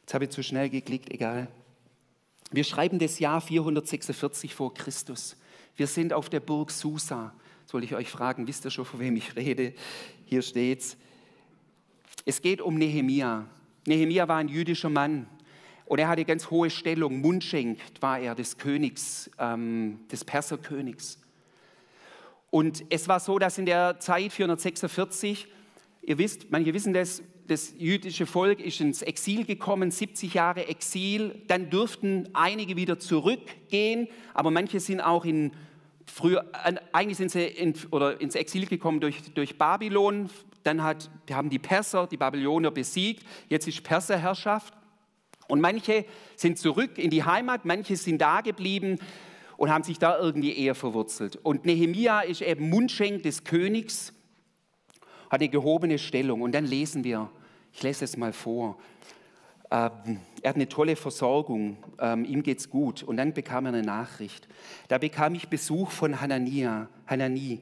Jetzt 0.00 0.14
habe 0.14 0.24
ich 0.24 0.30
zu 0.30 0.42
schnell 0.42 0.68
geklickt, 0.70 1.10
egal. 1.10 1.48
Wir 2.50 2.64
schreiben 2.64 2.98
das 2.98 3.18
Jahr 3.18 3.40
446 3.40 4.54
vor 4.54 4.74
Christus. 4.74 5.36
Wir 5.76 5.86
sind 5.86 6.12
auf 6.12 6.28
der 6.28 6.40
Burg 6.40 6.70
Susa. 6.70 7.34
Soll 7.66 7.82
ich 7.84 7.94
euch 7.94 8.10
fragen, 8.10 8.46
wisst 8.46 8.64
ihr 8.64 8.70
schon, 8.70 8.84
von 8.84 9.00
wem 9.00 9.16
ich 9.16 9.34
rede? 9.34 9.72
Hier 10.26 10.42
steht's. 10.42 10.96
Es 12.24 12.42
geht 12.42 12.60
um 12.60 12.76
Nehemia. 12.76 13.46
Nehemia 13.86 14.28
war 14.28 14.36
ein 14.36 14.48
jüdischer 14.48 14.88
Mann, 14.88 15.26
und 15.86 15.98
er 15.98 16.08
hatte 16.08 16.24
ganz 16.24 16.50
hohe 16.50 16.70
Stellung, 16.70 17.20
Mundschenk 17.20 17.78
war 18.00 18.18
er 18.18 18.34
des 18.34 18.56
Königs, 18.56 19.30
ähm, 19.38 20.00
des 20.10 20.24
Perserkönigs. 20.24 21.18
Und 22.50 22.84
es 22.88 23.08
war 23.08 23.20
so, 23.20 23.38
dass 23.38 23.58
in 23.58 23.66
der 23.66 23.98
Zeit 24.00 24.32
446, 24.32 25.48
ihr 26.02 26.18
wisst, 26.18 26.50
manche 26.50 26.72
wissen 26.72 26.94
das, 26.94 27.22
das 27.46 27.74
jüdische 27.76 28.26
Volk 28.26 28.60
ist 28.60 28.80
ins 28.80 29.02
Exil 29.02 29.44
gekommen, 29.44 29.90
70 29.90 30.34
Jahre 30.34 30.68
Exil. 30.68 31.42
Dann 31.48 31.68
durften 31.68 32.28
einige 32.32 32.76
wieder 32.76 32.98
zurückgehen, 32.98 34.08
aber 34.32 34.50
manche 34.50 34.80
sind 34.80 35.00
auch 35.00 35.24
in 35.24 35.52
früher, 36.06 36.46
eigentlich 36.92 37.18
sind 37.18 37.30
sie 37.30 37.44
in, 37.44 37.74
oder 37.90 38.20
ins 38.20 38.34
Exil 38.34 38.66
gekommen 38.66 39.00
durch, 39.00 39.20
durch 39.34 39.58
Babylon. 39.58 40.30
Dann 40.62 40.82
hat, 40.82 41.10
haben 41.30 41.50
die 41.50 41.58
Perser 41.58 42.06
die 42.06 42.16
Babylonier 42.16 42.70
besiegt. 42.70 43.24
Jetzt 43.48 43.68
ist 43.68 43.82
Perserherrschaft. 43.82 44.72
Und 45.48 45.60
manche 45.60 46.04
sind 46.36 46.58
zurück 46.58 46.98
in 46.98 47.10
die 47.10 47.24
Heimat, 47.24 47.64
manche 47.64 47.96
sind 47.96 48.20
da 48.20 48.40
geblieben 48.40 48.98
und 49.56 49.70
haben 49.70 49.84
sich 49.84 49.98
da 49.98 50.18
irgendwie 50.18 50.56
eher 50.56 50.74
verwurzelt. 50.74 51.36
Und 51.36 51.64
Nehemia 51.64 52.20
ist 52.20 52.42
eben 52.42 52.68
Mundschenk 52.70 53.22
des 53.22 53.44
Königs, 53.44 54.12
hat 55.30 55.40
eine 55.40 55.48
gehobene 55.48 55.98
Stellung. 55.98 56.42
Und 56.42 56.52
dann 56.52 56.64
lesen 56.64 57.04
wir, 57.04 57.30
ich 57.72 57.82
lese 57.82 58.04
es 58.04 58.16
mal 58.16 58.32
vor, 58.32 58.78
ähm, 59.70 60.20
er 60.42 60.50
hat 60.50 60.56
eine 60.56 60.68
tolle 60.68 60.96
Versorgung, 60.96 61.78
ähm, 61.98 62.24
ihm 62.24 62.42
geht's 62.42 62.70
gut. 62.70 63.02
Und 63.02 63.16
dann 63.16 63.32
bekam 63.32 63.66
er 63.66 63.72
eine 63.72 63.82
Nachricht. 63.82 64.48
Da 64.88 64.98
bekam 64.98 65.34
ich 65.34 65.48
Besuch 65.48 65.90
von 65.90 66.20
Hanania, 66.20 66.88
Hanani, 67.06 67.60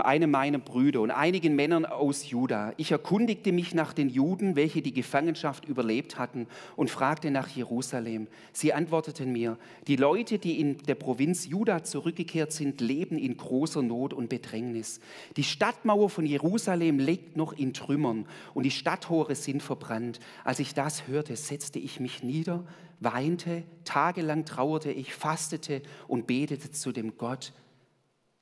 einem 0.00 0.30
meiner 0.30 0.58
Brüder 0.58 1.02
und 1.02 1.10
einigen 1.10 1.54
Männern 1.54 1.84
aus 1.84 2.30
Juda. 2.30 2.72
Ich 2.78 2.92
erkundigte 2.92 3.52
mich 3.52 3.74
nach 3.74 3.92
den 3.92 4.08
Juden, 4.08 4.56
welche 4.56 4.80
die 4.80 4.94
Gefangenschaft 4.94 5.66
überlebt 5.66 6.18
hatten, 6.18 6.46
und 6.76 6.90
fragte 6.90 7.30
nach 7.30 7.48
Jerusalem. 7.48 8.28
Sie 8.52 8.72
antworteten 8.72 9.32
mir, 9.32 9.58
die 9.86 9.96
Leute, 9.96 10.38
die 10.38 10.60
in 10.60 10.78
der 10.78 10.94
Provinz 10.94 11.46
Juda 11.46 11.84
zurückgekehrt 11.84 12.52
sind, 12.52 12.80
leben 12.80 13.18
in 13.18 13.36
großer 13.36 13.82
Not 13.82 14.14
und 14.14 14.28
Bedrängnis. 14.28 15.00
Die 15.36 15.44
Stadtmauer 15.44 16.08
von 16.08 16.24
Jerusalem 16.24 16.98
liegt 16.98 17.36
noch 17.36 17.52
in 17.52 17.74
Trümmern 17.74 18.26
und 18.54 18.62
die 18.62 18.70
Stadttore 18.70 19.34
sind 19.34 19.62
verbrannt. 19.62 20.20
Als 20.44 20.58
ich 20.58 20.72
das 20.74 21.06
hörte, 21.06 21.36
setzte 21.36 21.78
ich 21.78 22.00
mich 22.00 22.22
nieder, 22.22 22.64
weinte, 23.00 23.64
tagelang 23.84 24.44
trauerte 24.44 24.90
ich, 24.90 25.14
fastete 25.14 25.82
und 26.08 26.26
betete 26.26 26.70
zu 26.70 26.92
dem 26.92 27.18
Gott 27.18 27.52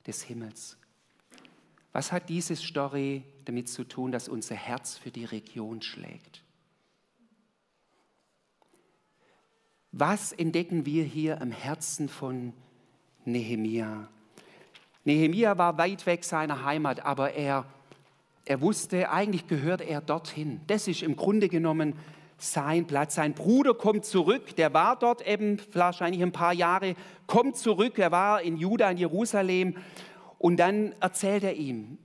des 0.05 0.23
Himmels. 0.23 0.77
Was 1.93 2.11
hat 2.11 2.29
diese 2.29 2.55
Story 2.55 3.23
damit 3.45 3.67
zu 3.67 3.83
tun, 3.83 4.11
dass 4.11 4.29
unser 4.29 4.55
Herz 4.55 4.97
für 4.97 5.11
die 5.11 5.25
Region 5.25 5.81
schlägt? 5.81 6.41
Was 9.91 10.31
entdecken 10.31 10.85
wir 10.85 11.03
hier 11.03 11.41
am 11.41 11.51
Herzen 11.51 12.07
von 12.07 12.53
Nehemia? 13.25 14.07
Nehemia 15.03 15.57
war 15.57 15.77
weit 15.77 16.05
weg 16.05 16.23
seiner 16.23 16.63
Heimat, 16.63 17.03
aber 17.03 17.33
er, 17.33 17.65
er 18.45 18.61
wusste, 18.61 19.11
eigentlich 19.11 19.47
gehört 19.47 19.81
er 19.81 19.99
dorthin. 19.99 20.61
Das 20.67 20.87
ist 20.87 21.03
im 21.03 21.17
Grunde 21.17 21.49
genommen 21.49 21.95
sein 22.37 22.87
Platz. 22.87 23.15
Sein 23.15 23.33
Bruder 23.33 23.73
kommt 23.73 24.05
zurück, 24.05 24.55
der 24.55 24.73
war 24.73 24.95
dort 24.97 25.27
eben 25.27 25.57
wahrscheinlich 25.73 26.21
ein 26.21 26.31
paar 26.31 26.53
Jahre, 26.53 26.95
kommt 27.27 27.57
zurück, 27.57 27.99
er 27.99 28.11
war 28.11 28.41
in 28.41 28.57
Juda, 28.57 28.89
in 28.91 28.97
Jerusalem 28.97 29.75
und 30.41 30.57
dann 30.57 30.95
erzählt 30.99 31.43
er 31.43 31.53
ihm, 31.53 31.99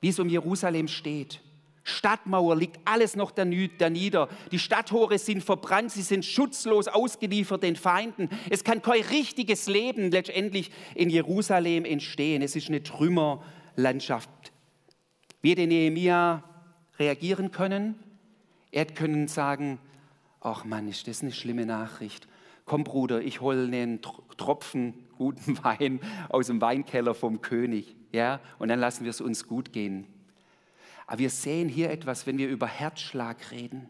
wie 0.00 0.08
es 0.08 0.18
um 0.18 0.30
Jerusalem 0.30 0.88
steht. 0.88 1.42
Stadtmauer 1.84 2.56
liegt 2.56 2.80
alles 2.86 3.16
noch 3.16 3.30
da 3.30 3.44
nieder. 3.44 4.28
Die 4.50 4.58
Stadttore 4.58 5.18
sind 5.18 5.44
verbrannt, 5.44 5.92
sie 5.92 6.00
sind 6.00 6.24
schutzlos 6.24 6.88
ausgeliefert 6.88 7.62
den 7.62 7.76
Feinden. 7.76 8.30
Es 8.48 8.64
kann 8.64 8.80
kein 8.80 9.02
richtiges 9.02 9.66
Leben 9.66 10.10
letztendlich 10.10 10.72
in 10.94 11.10
Jerusalem 11.10 11.84
entstehen. 11.84 12.40
Es 12.40 12.56
ist 12.56 12.68
eine 12.68 12.82
Trümmerlandschaft. 12.82 14.30
Wie 15.42 15.50
hätte 15.50 15.66
Nehemia 15.66 16.42
reagieren 16.98 17.50
können? 17.50 17.94
Er 18.72 18.80
hätte 18.80 18.94
können 18.94 19.28
sagen, 19.28 19.78
ach 20.40 20.64
Mann, 20.64 20.88
ist 20.88 21.06
das 21.08 21.20
eine 21.20 21.32
schlimme 21.32 21.66
Nachricht. 21.66 22.26
Komm 22.66 22.82
Bruder, 22.82 23.22
ich 23.22 23.40
hole 23.40 23.64
einen 23.64 24.00
Tropfen 24.02 24.92
guten 25.16 25.56
Wein 25.64 26.00
aus 26.28 26.48
dem 26.48 26.60
Weinkeller 26.60 27.14
vom 27.14 27.40
König. 27.40 27.94
Ja? 28.12 28.40
Und 28.58 28.68
dann 28.68 28.80
lassen 28.80 29.04
wir 29.04 29.10
es 29.10 29.20
uns 29.20 29.46
gut 29.46 29.72
gehen. 29.72 30.06
Aber 31.06 31.20
wir 31.20 31.30
sehen 31.30 31.68
hier 31.68 31.90
etwas, 31.90 32.26
wenn 32.26 32.38
wir 32.38 32.48
über 32.48 32.66
Herzschlag 32.66 33.52
reden. 33.52 33.88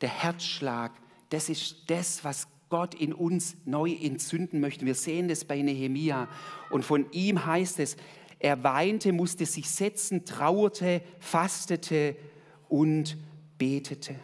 Der 0.00 0.08
Herzschlag, 0.08 0.92
das 1.30 1.48
ist 1.48 1.90
das, 1.90 2.22
was 2.24 2.46
Gott 2.68 2.94
in 2.94 3.12
uns 3.12 3.56
neu 3.64 3.92
entzünden 3.92 4.60
möchte. 4.60 4.86
Wir 4.86 4.94
sehen 4.94 5.26
das 5.26 5.44
bei 5.44 5.60
Nehemia. 5.60 6.28
Und 6.70 6.84
von 6.84 7.10
ihm 7.10 7.44
heißt 7.44 7.80
es, 7.80 7.96
er 8.38 8.62
weinte, 8.62 9.12
musste 9.12 9.46
sich 9.46 9.68
setzen, 9.68 10.24
trauerte, 10.24 11.02
fastete 11.18 12.14
und 12.68 13.16
betete. 13.58 14.14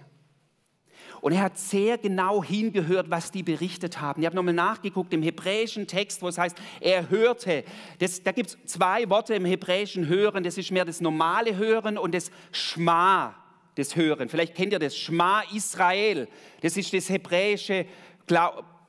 Und 1.22 1.34
er 1.34 1.42
hat 1.42 1.56
sehr 1.56 1.98
genau 1.98 2.42
hingehört, 2.42 3.08
was 3.08 3.30
die 3.30 3.44
berichtet 3.44 4.00
haben. 4.00 4.20
Ich 4.20 4.26
habe 4.26 4.34
nochmal 4.34 4.54
nachgeguckt 4.54 5.14
im 5.14 5.22
hebräischen 5.22 5.86
Text, 5.86 6.20
wo 6.20 6.26
es 6.26 6.36
heißt, 6.36 6.56
er 6.80 7.10
hörte. 7.10 7.62
Das, 8.00 8.24
da 8.24 8.32
gibt 8.32 8.50
es 8.50 8.58
zwei 8.64 9.08
Worte 9.08 9.34
im 9.34 9.44
hebräischen 9.44 10.08
Hören. 10.08 10.42
Das 10.42 10.58
ist 10.58 10.72
mehr 10.72 10.84
das 10.84 11.00
normale 11.00 11.56
Hören 11.56 11.96
und 11.96 12.12
das 12.12 12.32
Schma, 12.50 13.36
das 13.76 13.94
Hören. 13.94 14.28
Vielleicht 14.28 14.56
kennt 14.56 14.72
ihr 14.72 14.80
das 14.80 14.96
Schma 14.96 15.44
Israel. 15.54 16.26
Das 16.60 16.76
ist 16.76 16.92
das 16.92 17.08
hebräische 17.08 17.86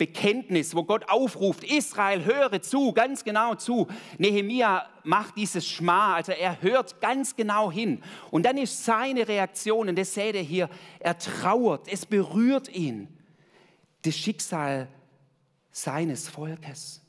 Bekenntnis, 0.03 0.75
wo 0.75 0.83
Gott 0.83 1.07
aufruft, 1.07 1.63
Israel, 1.63 2.25
höre 2.25 2.61
zu, 2.61 2.91
ganz 2.91 3.23
genau 3.23 3.55
zu. 3.55 3.87
Nehemia 4.17 4.85
macht 5.05 5.37
dieses 5.37 5.65
Schma, 5.65 6.15
also 6.15 6.33
er 6.33 6.61
hört 6.61 6.99
ganz 6.99 7.37
genau 7.37 7.71
hin. 7.71 8.03
Und 8.29 8.45
dann 8.45 8.57
ist 8.57 8.83
seine 8.83 9.25
Reaktion, 9.25 9.87
und 9.87 9.97
das 9.97 10.13
seht 10.13 10.35
ihr 10.35 10.41
hier, 10.41 10.69
er 10.99 11.17
trauert, 11.17 11.87
es 11.87 12.05
berührt 12.05 12.67
ihn, 12.67 13.07
das 14.01 14.17
Schicksal 14.17 14.89
seines 15.71 16.27
Volkes. 16.27 17.01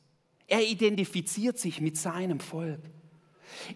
Er 0.46 0.62
identifiziert 0.62 1.58
sich 1.58 1.80
mit 1.80 1.96
seinem 1.96 2.38
Volk. 2.38 2.78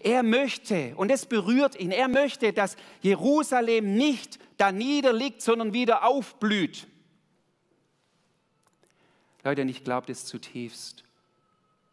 Er 0.01 0.23
möchte, 0.23 0.95
und 0.95 1.11
es 1.11 1.25
berührt 1.25 1.77
ihn, 1.77 1.91
er 1.91 2.07
möchte, 2.07 2.53
dass 2.53 2.77
Jerusalem 3.01 3.95
nicht 3.95 4.39
da 4.55 4.71
niederliegt, 4.71 5.41
sondern 5.41 5.73
wieder 5.73 6.05
aufblüht. 6.05 6.87
Leute, 9.43 9.61
ich 9.63 9.83
glaube 9.83 10.07
das 10.07 10.25
zutiefst. 10.25 11.03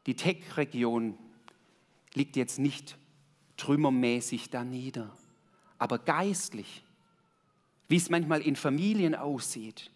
Die 0.07 0.15
Tech-Region 0.15 1.17
liegt 2.15 2.37
jetzt 2.37 2.59
nicht 2.59 2.97
trümmermäßig 3.57 4.51
da 4.51 4.65
nieder, 4.65 5.11
aber 5.79 5.99
geistlich, 5.99 6.85
wie 7.89 7.97
es 7.97 8.11
manchmal 8.11 8.41
in 8.41 8.57
Familien 8.57 9.15
aussieht, 9.15 9.91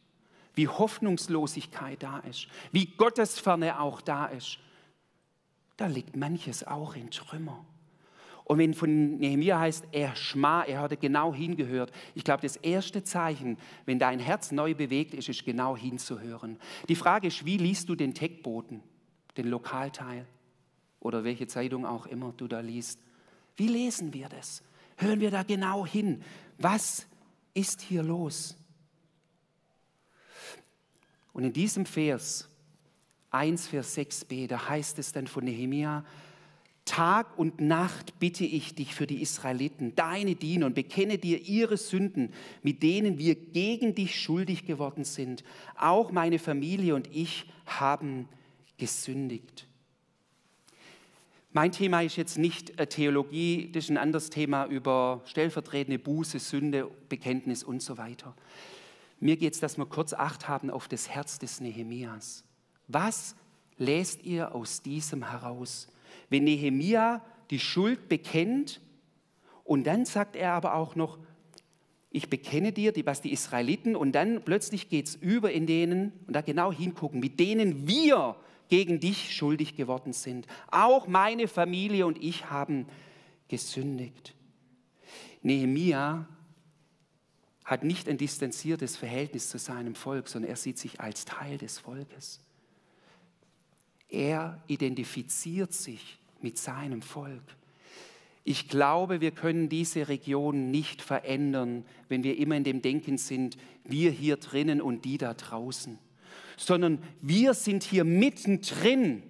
wie 0.55 0.69
Hoffnungslosigkeit 0.69 2.03
da 2.03 2.19
ist, 2.21 2.49
wie 2.73 2.87
Gottesferne 2.87 3.81
auch 3.81 4.01
da 4.01 4.27
ist, 4.27 4.59
da 5.77 5.87
liegt 5.87 6.17
manches 6.17 6.67
auch 6.67 6.95
in 6.95 7.11
Trümmer. 7.11 7.65
Und 8.51 8.59
wenn 8.59 8.75
von 8.75 9.19
Nehemiah 9.19 9.61
heißt, 9.61 9.87
er 9.93 10.17
schma, 10.17 10.65
er 10.65 10.81
hatte 10.81 10.97
genau 10.97 11.33
hingehört. 11.33 11.93
Ich 12.17 12.25
glaube, 12.25 12.43
das 12.43 12.57
erste 12.57 13.05
Zeichen, 13.05 13.57
wenn 13.87 14.01
dein 14.01 14.19
Herz 14.19 14.51
neu 14.51 14.75
bewegt 14.75 15.15
ist, 15.15 15.29
ist 15.29 15.45
genau 15.45 15.77
hinzuhören. 15.77 16.59
Die 16.89 16.97
Frage 16.97 17.29
ist, 17.29 17.45
wie 17.45 17.59
liest 17.59 17.89
du 17.89 17.95
den 17.95 18.13
Techboten, 18.13 18.83
den 19.37 19.47
Lokalteil 19.47 20.27
oder 20.99 21.23
welche 21.23 21.47
Zeitung 21.47 21.87
auch 21.87 22.07
immer 22.07 22.35
du 22.37 22.49
da 22.49 22.59
liest? 22.59 22.99
Wie 23.57 23.69
lesen 23.69 24.13
wir 24.13 24.29
das? 24.29 24.65
Hören 24.97 25.21
wir 25.21 25.31
da 25.31 25.45
genau 25.45 25.87
hin? 25.87 26.21
Was 26.59 27.07
ist 27.55 27.81
hier 27.81 28.03
los? 28.03 28.57
Und 31.33 31.45
in 31.45 31.53
diesem 31.53 31.87
Vers 31.87 32.49
1, 33.31 33.69
Vers 33.69 33.97
6b, 33.97 34.49
da 34.49 34.69
heißt 34.69 34.99
es 34.99 35.13
dann 35.13 35.29
von 35.29 35.45
Nehemiah, 35.45 36.05
Tag 36.91 37.39
und 37.39 37.61
Nacht 37.61 38.19
bitte 38.19 38.45
ich 38.45 38.75
dich 38.75 38.97
für 38.97 39.07
die 39.07 39.23
Israeliten, 39.23 39.95
deine 39.95 40.35
Diener, 40.35 40.67
und 40.67 40.75
bekenne 40.75 41.19
dir 41.19 41.41
ihre 41.41 41.77
Sünden, 41.77 42.33
mit 42.65 42.83
denen 42.83 43.17
wir 43.17 43.37
gegen 43.37 43.95
dich 43.95 44.21
schuldig 44.21 44.67
geworden 44.67 45.05
sind. 45.05 45.45
Auch 45.77 46.11
meine 46.11 46.41
Familie 46.41 46.97
und 46.97 47.09
ich 47.15 47.47
haben 47.65 48.29
gesündigt. 48.77 49.69
Mein 51.53 51.71
Thema 51.71 52.01
ist 52.03 52.17
jetzt 52.17 52.39
nicht 52.39 52.77
Theologie, 52.91 53.71
das 53.71 53.85
ist 53.85 53.91
ein 53.91 53.97
anderes 53.97 54.29
Thema 54.29 54.67
über 54.67 55.23
stellvertretende 55.27 56.01
Buße, 56.01 56.41
Sünde, 56.41 56.91
Bekenntnis 57.09 57.63
und 57.63 57.83
so 57.83 57.99
weiter. 57.99 58.35
Mir 59.21 59.37
geht 59.37 59.55
es, 59.55 59.61
dass 59.61 59.79
wir 59.79 59.87
kurz 59.87 60.13
Acht 60.13 60.49
haben 60.49 60.71
auf 60.71 60.89
das 60.89 61.09
Herz 61.09 61.39
des 61.39 61.61
Nehemias. 61.61 62.43
Was 62.89 63.37
lest 63.79 64.25
ihr 64.25 64.57
aus 64.57 64.83
diesem 64.83 65.31
heraus? 65.31 65.87
Wenn 66.31 66.45
Nehemia 66.45 67.23
die 67.51 67.59
Schuld 67.59 68.09
bekennt 68.09 68.81
und 69.65 69.85
dann 69.87 70.07
sagt 70.07 70.37
er 70.37 70.53
aber 70.53 70.75
auch 70.75 70.95
noch, 70.95 71.19
ich 72.13 72.29
bekenne 72.29 72.73
dir, 72.73 72.93
die, 72.93 73.07
was 73.07 73.21
die 73.21 73.33
Israeliten, 73.33 73.95
und 73.95 74.13
dann 74.13 74.43
plötzlich 74.43 74.89
geht 74.89 75.07
es 75.07 75.15
über 75.15 75.53
in 75.53 75.67
denen, 75.67 76.13
und 76.27 76.35
da 76.35 76.41
genau 76.41 76.73
hingucken, 76.73 77.21
mit 77.21 77.39
denen 77.39 77.87
wir 77.87 78.37
gegen 78.69 78.99
dich 78.99 79.35
schuldig 79.35 79.77
geworden 79.77 80.13
sind. 80.13 80.47
Auch 80.71 81.07
meine 81.07 81.47
Familie 81.47 82.07
und 82.07 82.23
ich 82.23 82.51
haben 82.51 82.87
gesündigt. 83.49 84.35
Nehemia 85.43 86.29
hat 87.65 87.85
nicht 87.85 88.09
ein 88.09 88.19
distanziertes 88.19 88.97
Verhältnis 88.97 89.49
zu 89.49 89.59
seinem 89.59 89.95
Volk, 89.95 90.29
sondern 90.29 90.51
er 90.51 90.57
sieht 90.57 90.79
sich 90.79 91.01
als 91.01 91.25
Teil 91.25 91.59
des 91.59 91.79
Volkes. 91.79 92.41
Er 94.09 94.61
identifiziert 94.67 95.73
sich 95.73 96.20
mit 96.43 96.59
seinem 96.59 97.03
Volk. 97.03 97.43
Ich 98.45 98.69
glaube, 98.69 99.21
wir 99.21 99.33
können 99.33 99.69
diese 99.69 100.09
Region 100.09 100.71
nicht 100.71 101.03
verändern, 101.03 101.85
wenn 102.09 102.25
wir 102.25 102.39
immer 102.39 102.57
in 102.57 102.65
dem 102.65 102.83
Denken 102.83 103.19
sind, 103.19 103.57
wir 103.85 104.11
hier 104.11 104.37
drinnen 104.37 104.81
und 104.81 105.05
die 105.05 105.19
da 105.19 105.35
draußen, 105.35 105.99
sondern 106.57 107.03
wir 107.21 107.55
sind 107.55 107.83
hier 107.83 108.05
mittendrin. 108.05 109.23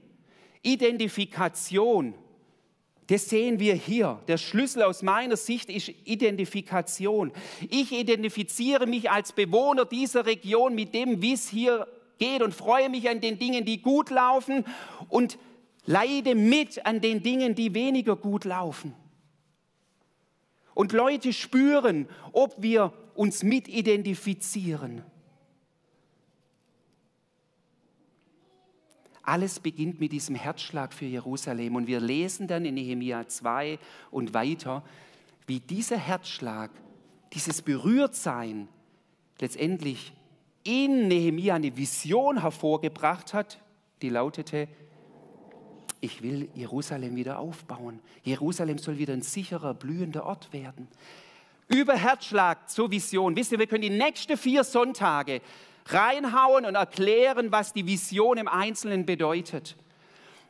Identifikation, 0.62 2.14
das 3.08 3.28
sehen 3.28 3.58
wir 3.58 3.74
hier. 3.74 4.20
Der 4.28 4.38
Schlüssel 4.38 4.82
aus 4.82 5.02
meiner 5.02 5.36
Sicht 5.36 5.68
ist 5.68 5.88
Identifikation. 6.04 7.32
Ich 7.68 7.92
identifiziere 7.92 8.86
mich 8.86 9.10
als 9.10 9.32
Bewohner 9.32 9.84
dieser 9.84 10.26
Region 10.26 10.74
mit 10.74 10.94
dem, 10.94 11.20
wie 11.20 11.32
es 11.32 11.48
hier 11.48 11.88
geht 12.18 12.42
und 12.42 12.54
freue 12.54 12.88
mich 12.88 13.08
an 13.08 13.20
den 13.20 13.38
Dingen, 13.38 13.64
die 13.64 13.82
gut 13.82 14.10
laufen 14.10 14.64
und 15.08 15.38
leide 15.86 16.34
mit 16.34 16.84
an 16.86 17.00
den 17.00 17.22
Dingen, 17.22 17.54
die 17.54 17.74
weniger 17.74 18.16
gut 18.16 18.44
laufen. 18.44 18.94
und 20.74 20.92
Leute 20.92 21.34
spüren, 21.34 22.08
ob 22.32 22.54
wir 22.62 22.94
uns 23.14 23.42
mit 23.42 23.68
identifizieren. 23.68 25.02
Alles 29.22 29.60
beginnt 29.60 30.00
mit 30.00 30.12
diesem 30.12 30.36
Herzschlag 30.36 30.94
für 30.94 31.04
Jerusalem. 31.04 31.76
Und 31.76 31.86
wir 31.86 32.00
lesen 32.00 32.48
dann 32.48 32.64
in 32.64 32.74
Nehemia 32.74 33.28
2 33.28 33.78
und 34.10 34.32
weiter, 34.32 34.82
wie 35.46 35.60
dieser 35.60 35.98
Herzschlag, 35.98 36.70
dieses 37.34 37.60
Berührtsein 37.60 38.66
letztendlich 39.38 40.12
in 40.64 41.08
Nehemia 41.08 41.56
eine 41.56 41.76
Vision 41.76 42.40
hervorgebracht 42.40 43.34
hat, 43.34 43.60
die 44.02 44.08
lautete, 44.08 44.66
ich 46.00 46.22
will 46.22 46.48
Jerusalem 46.54 47.16
wieder 47.16 47.38
aufbauen. 47.38 48.00
Jerusalem 48.22 48.78
soll 48.78 48.98
wieder 48.98 49.12
ein 49.12 49.22
sicherer, 49.22 49.74
blühender 49.74 50.24
Ort 50.24 50.52
werden. 50.52 50.88
Über 51.68 51.94
Herzschlag 51.94 52.68
zur 52.68 52.90
Vision. 52.90 53.36
Wisst 53.36 53.52
ihr, 53.52 53.58
wir 53.58 53.66
können 53.66 53.82
die 53.82 53.90
nächsten 53.90 54.36
vier 54.36 54.64
Sonntage 54.64 55.40
reinhauen 55.86 56.64
und 56.64 56.74
erklären, 56.74 57.52
was 57.52 57.72
die 57.72 57.86
Vision 57.86 58.38
im 58.38 58.48
Einzelnen 58.48 59.06
bedeutet. 59.06 59.76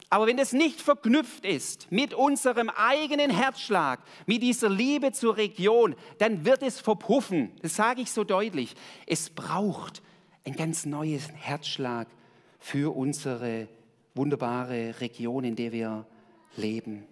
Aber 0.09 0.27
wenn 0.27 0.39
es 0.39 0.53
nicht 0.53 0.81
verknüpft 0.81 1.45
ist 1.45 1.91
mit 1.93 2.15
unserem 2.15 2.69
eigenen 2.69 3.31
Herzschlag, 3.31 4.01
mit 4.27 4.43
dieser 4.43 4.69
Liebe 4.69 5.13
zur 5.13 5.37
Region, 5.37 5.95
dann 6.19 6.45
wird 6.45 6.63
es 6.63 6.81
verpuffen. 6.81 7.53
Das 7.63 7.77
sage 7.77 8.03
ich 8.03 8.11
so 8.11 8.25
deutlich. 8.25 8.75
Es 9.07 9.31
braucht 9.31 10.03
ein 10.45 10.57
ganz 10.57 10.85
neues 10.85 11.31
Herzschlag 11.33 12.09
für 12.59 12.95
unsere 12.97 13.69
wunderbare 14.21 15.01
Region, 15.01 15.45
in 15.45 15.57
der 15.57 15.73
wir 15.73 16.07
leben. 16.59 17.07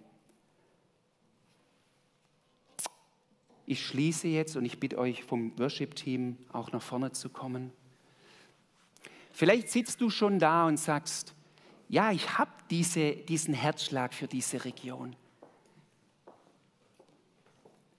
Ich 3.65 3.83
schließe 3.83 4.27
jetzt 4.27 4.55
und 4.55 4.63
ich 4.63 4.79
bitte 4.79 4.99
euch 4.99 5.23
vom 5.23 5.57
Worship-Team 5.57 6.37
auch 6.53 6.71
nach 6.71 6.83
vorne 6.83 7.11
zu 7.13 7.29
kommen. 7.29 7.71
Vielleicht 9.31 9.69
sitzt 9.69 10.01
du 10.01 10.11
schon 10.11 10.37
da 10.37 10.67
und 10.67 10.77
sagst, 10.77 11.33
ja, 11.87 12.11
ich 12.11 12.37
habe 12.37 12.51
diese, 12.69 13.13
diesen 13.13 13.55
Herzschlag 13.55 14.13
für 14.13 14.27
diese 14.27 14.63
Region. 14.63 15.15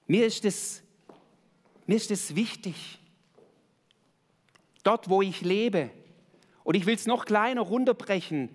Mir 0.06 0.24
ist 0.24 0.44
es 0.44 0.84
mir 1.88 1.96
ist 1.96 2.12
es 2.12 2.36
wichtig, 2.36 3.00
dort 4.84 5.10
wo 5.10 5.22
ich 5.22 5.40
lebe. 5.40 5.90
Und 6.62 6.76
ich 6.76 6.86
will 6.86 6.94
es 6.94 7.06
noch 7.06 7.24
kleiner 7.24 7.62
runterbrechen. 7.62 8.48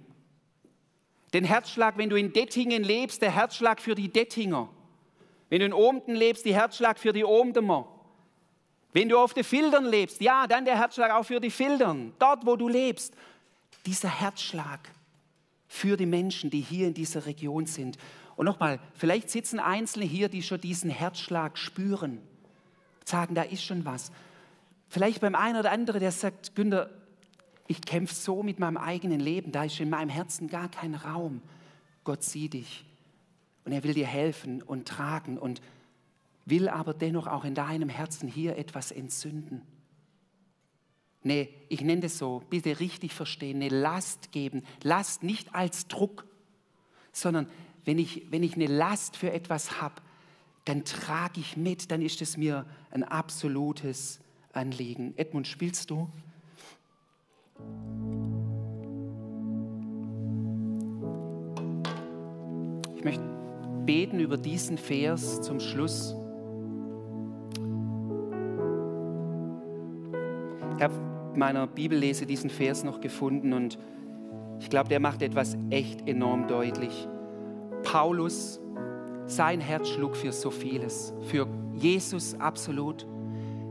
Den 1.36 1.44
Herzschlag, 1.44 1.98
wenn 1.98 2.10
du 2.10 2.16
in 2.16 2.32
Dettingen 2.32 2.82
lebst, 2.82 3.22
der 3.22 3.30
Herzschlag 3.30 3.82
für 3.82 3.94
die 3.94 4.08
Dettinger. 4.08 4.70
Wenn 5.50 5.60
du 5.60 5.66
in 5.66 5.74
Omden 5.74 6.16
lebst, 6.16 6.46
die 6.46 6.56
Herzschlag 6.56 6.98
für 6.98 7.12
die 7.12 7.26
Omdemer. 7.26 7.90
Wenn 8.94 9.10
du 9.10 9.20
auf 9.20 9.34
den 9.34 9.44
Filtern 9.44 9.84
lebst, 9.84 10.22
ja, 10.22 10.48
dann 10.48 10.64
der 10.64 10.78
Herzschlag 10.78 11.12
auch 11.12 11.24
für 11.24 11.42
die 11.42 11.50
Filtern. 11.50 12.14
Dort, 12.20 12.46
wo 12.46 12.56
du 12.56 12.70
lebst, 12.70 13.14
dieser 13.86 14.08
Herzschlag 14.08 14.80
für 15.68 15.98
die 15.98 16.06
Menschen, 16.06 16.52
die 16.52 16.62
hier 16.62 16.88
in 16.88 16.94
dieser 16.94 17.26
Region 17.26 17.66
sind. 17.66 17.98
Und 18.38 18.46
nochmal, 18.46 18.80
vielleicht 18.94 19.30
sitzen 19.30 19.60
Einzelne 19.60 20.06
hier, 20.06 20.30
die 20.30 20.42
schon 20.42 20.62
diesen 20.62 20.90
Herzschlag 20.90 21.58
spüren, 21.58 22.22
sagen, 23.04 23.36
da 23.36 23.42
ist 23.42 23.66
schon 23.66 23.84
was. 23.84 24.10
Vielleicht 24.88 25.20
beim 25.20 25.36
einen 25.36 25.60
oder 25.60 25.72
anderen, 25.74 26.00
der 26.00 26.14
sagt, 26.14 26.56
Günther, 26.56 26.90
ich 27.68 27.82
kämpfe 27.82 28.14
so 28.14 28.44
mit 28.44 28.60
meinem 28.60 28.78
eigenen 28.78 29.20
Leben, 29.20 29.52
da 29.52 29.64
ist 29.64 29.80
in 29.80 29.90
meinem 29.90 30.10
Herzen 30.10 30.48
gar 30.48 30.70
kein 30.70 30.96
Raum. 30.96 31.42
Gott 32.04 32.24
sieht 32.24 32.54
dich 32.54 32.86
und 33.64 33.72
er 33.72 33.84
will 33.84 33.94
dir 33.94 34.06
helfen 34.06 34.62
und 34.62 34.88
tragen 34.88 35.38
und 35.38 35.62
will 36.46 36.70
aber 36.70 36.94
dennoch 36.94 37.28
auch 37.28 37.44
in 37.44 37.56
deinem 37.56 37.90
Herzen 37.90 38.28
hier 38.28 38.58
etwas 38.58 38.92
entzünden. 38.92 39.62
Nee, 41.24 41.50
ich 41.70 41.82
nenne 41.82 42.02
das 42.02 42.20
so, 42.20 42.44
bitte 42.52 42.80
richtig 42.80 43.14
verstehen, 43.14 43.58
eine 43.58 43.70
Last 43.70 44.32
geben. 44.32 44.62
Last 44.84 45.24
nicht 45.24 45.56
als 45.56 45.88
Druck, 45.88 46.28
sondern 47.12 47.48
wenn 47.84 47.98
ich, 47.98 48.28
wenn 48.30 48.44
ich 48.44 48.54
eine 48.54 48.68
Last 48.68 49.18
für 49.18 49.32
etwas 49.32 49.82
habe, 49.82 49.96
dann 50.66 50.86
trage 50.86 51.40
ich 51.40 51.58
mit, 51.58 51.90
dann 51.90 52.04
ist 52.04 52.22
es 52.22 52.38
mir 52.38 52.68
ein 52.92 53.04
absolutes 53.04 54.20
Anliegen. 54.54 55.18
Edmund, 55.18 55.48
spielst 55.48 55.90
du? 55.90 56.10
Ich 62.96 63.04
möchte 63.04 63.24
beten 63.86 64.20
über 64.20 64.38
diesen 64.38 64.78
Vers 64.78 65.42
zum 65.42 65.60
Schluss. 65.60 66.16
Ich 70.78 70.84
habe 70.84 70.94
in 71.34 71.40
meiner 71.40 71.68
Bibellese 71.68 72.26
diesen 72.26 72.50
Vers 72.50 72.84
noch 72.84 73.00
gefunden 73.00 73.54
und 73.54 73.78
ich 74.60 74.70
glaube, 74.70 74.90
der 74.90 75.00
macht 75.00 75.22
etwas 75.22 75.58
echt 75.70 76.08
enorm 76.08 76.48
deutlich. 76.48 77.08
Paulus, 77.84 78.60
sein 79.28 79.60
Herz 79.62 79.90
schlug 79.90 80.16
für 80.16 80.32
so 80.32 80.50
vieles, 80.50 81.14
für 81.30 81.48
Jesus 81.76 82.40
absolut. 82.40 83.06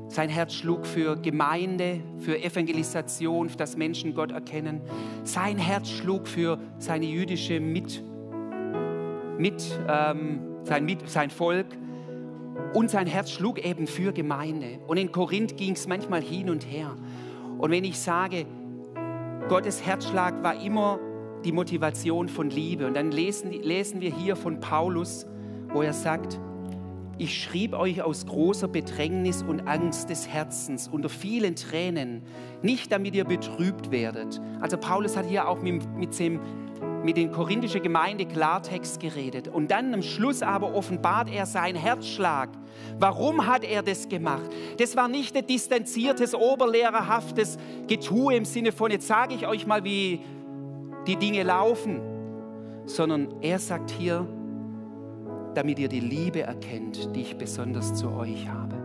Sein 0.09 0.29
Herz 0.29 0.55
schlug 0.55 0.87
für 0.87 1.17
Gemeinde, 1.17 2.01
für 2.21 2.43
Evangelisation, 2.43 3.51
dass 3.57 3.77
Menschen 3.77 4.15
Gott 4.15 4.31
erkennen. 4.31 4.81
Sein 5.25 5.59
Herz 5.59 5.91
schlug 5.91 6.29
für 6.29 6.59
seine 6.79 7.07
jüdische 7.07 7.61
Mit, 7.61 8.03
mit, 9.39 9.65
ähm, 9.89 10.41
sein, 10.63 10.85
mit 10.85 11.09
sein 11.09 11.31
Volk. 11.31 11.67
Und 12.73 12.91
sein 12.91 13.07
Herz 13.07 13.31
schlug 13.31 13.65
eben 13.65 13.87
für 13.87 14.13
Gemeinde. 14.13 14.79
Und 14.87 14.97
in 14.97 15.11
Korinth 15.11 15.57
ging 15.57 15.73
es 15.73 15.89
manchmal 15.89 16.23
hin 16.23 16.51
und 16.51 16.65
her. 16.65 16.95
Und 17.59 17.71
wenn 17.71 17.85
ich 17.85 17.99
sage, 17.99 18.47
Gottes 19.49 19.85
Herzschlag 19.85 20.43
war 20.43 20.63
immer 20.63 20.99
die 21.45 21.53
Motivation 21.53 22.29
von 22.29 22.51
Liebe. 22.51 22.87
Und 22.87 22.95
dann 22.95 23.11
lesen, 23.11 23.53
lesen 23.53 24.01
wir 24.01 24.11
hier 24.11 24.37
von 24.37 24.61
Paulus, 24.61 25.27
wo 25.73 25.83
er 25.83 25.93
sagt, 25.93 26.39
ich 27.19 27.43
schrieb 27.43 27.75
euch 27.75 28.03
aus 28.03 28.27
großer 28.27 28.69
Bedrängnis 28.69 29.43
und 29.43 29.67
Angst 29.69 30.11
des 30.11 30.29
Herzens 30.29 30.89
unter 30.89 31.09
vielen 31.09 31.57
Tränen, 31.57 32.23
nicht 32.63 32.91
damit 32.91 33.15
ihr 33.15 33.25
betrübt 33.25 33.91
werdet. 33.91 34.41
Also 34.61 34.77
Paulus 34.77 35.17
hat 35.17 35.27
hier 35.27 35.49
auch 35.49 35.61
mit, 35.61 35.87
mit 35.97 36.19
dem 36.19 36.41
mit 37.05 37.19
den 37.19 37.31
korinthischen 37.31 37.83
Gemeinde 37.83 38.25
Klartext 38.25 38.99
geredet. 38.99 39.47
Und 39.47 39.71
dann 39.71 39.93
am 39.93 40.03
Schluss 40.03 40.43
aber 40.43 40.75
offenbart 40.75 41.31
er 41.31 41.45
seinen 41.45 41.77
Herzschlag. 41.77 42.49
Warum 42.99 43.47
hat 43.47 43.63
er 43.63 43.83
das 43.83 44.09
gemacht? 44.09 44.51
Das 44.79 44.97
war 44.97 45.07
nicht 45.07 45.37
ein 45.37 45.47
distanziertes, 45.47 46.35
oberlehrerhaftes 46.35 47.59
Getue 47.87 48.35
im 48.35 48.47
Sinne 48.47 48.73
von, 48.73 48.91
jetzt 48.91 49.07
sage 49.07 49.35
ich 49.35 49.47
euch 49.47 49.67
mal, 49.67 49.85
wie 49.85 50.21
die 51.07 51.17
Dinge 51.17 51.43
laufen, 51.43 52.01
sondern 52.87 53.35
er 53.43 53.59
sagt 53.59 53.91
hier, 53.91 54.27
damit 55.55 55.79
ihr 55.79 55.89
die 55.89 56.01
Liebe 56.01 56.43
erkennt, 56.43 57.15
die 57.15 57.23
ich 57.23 57.37
besonders 57.37 57.95
zu 57.95 58.11
euch 58.11 58.49
habe. 58.49 58.77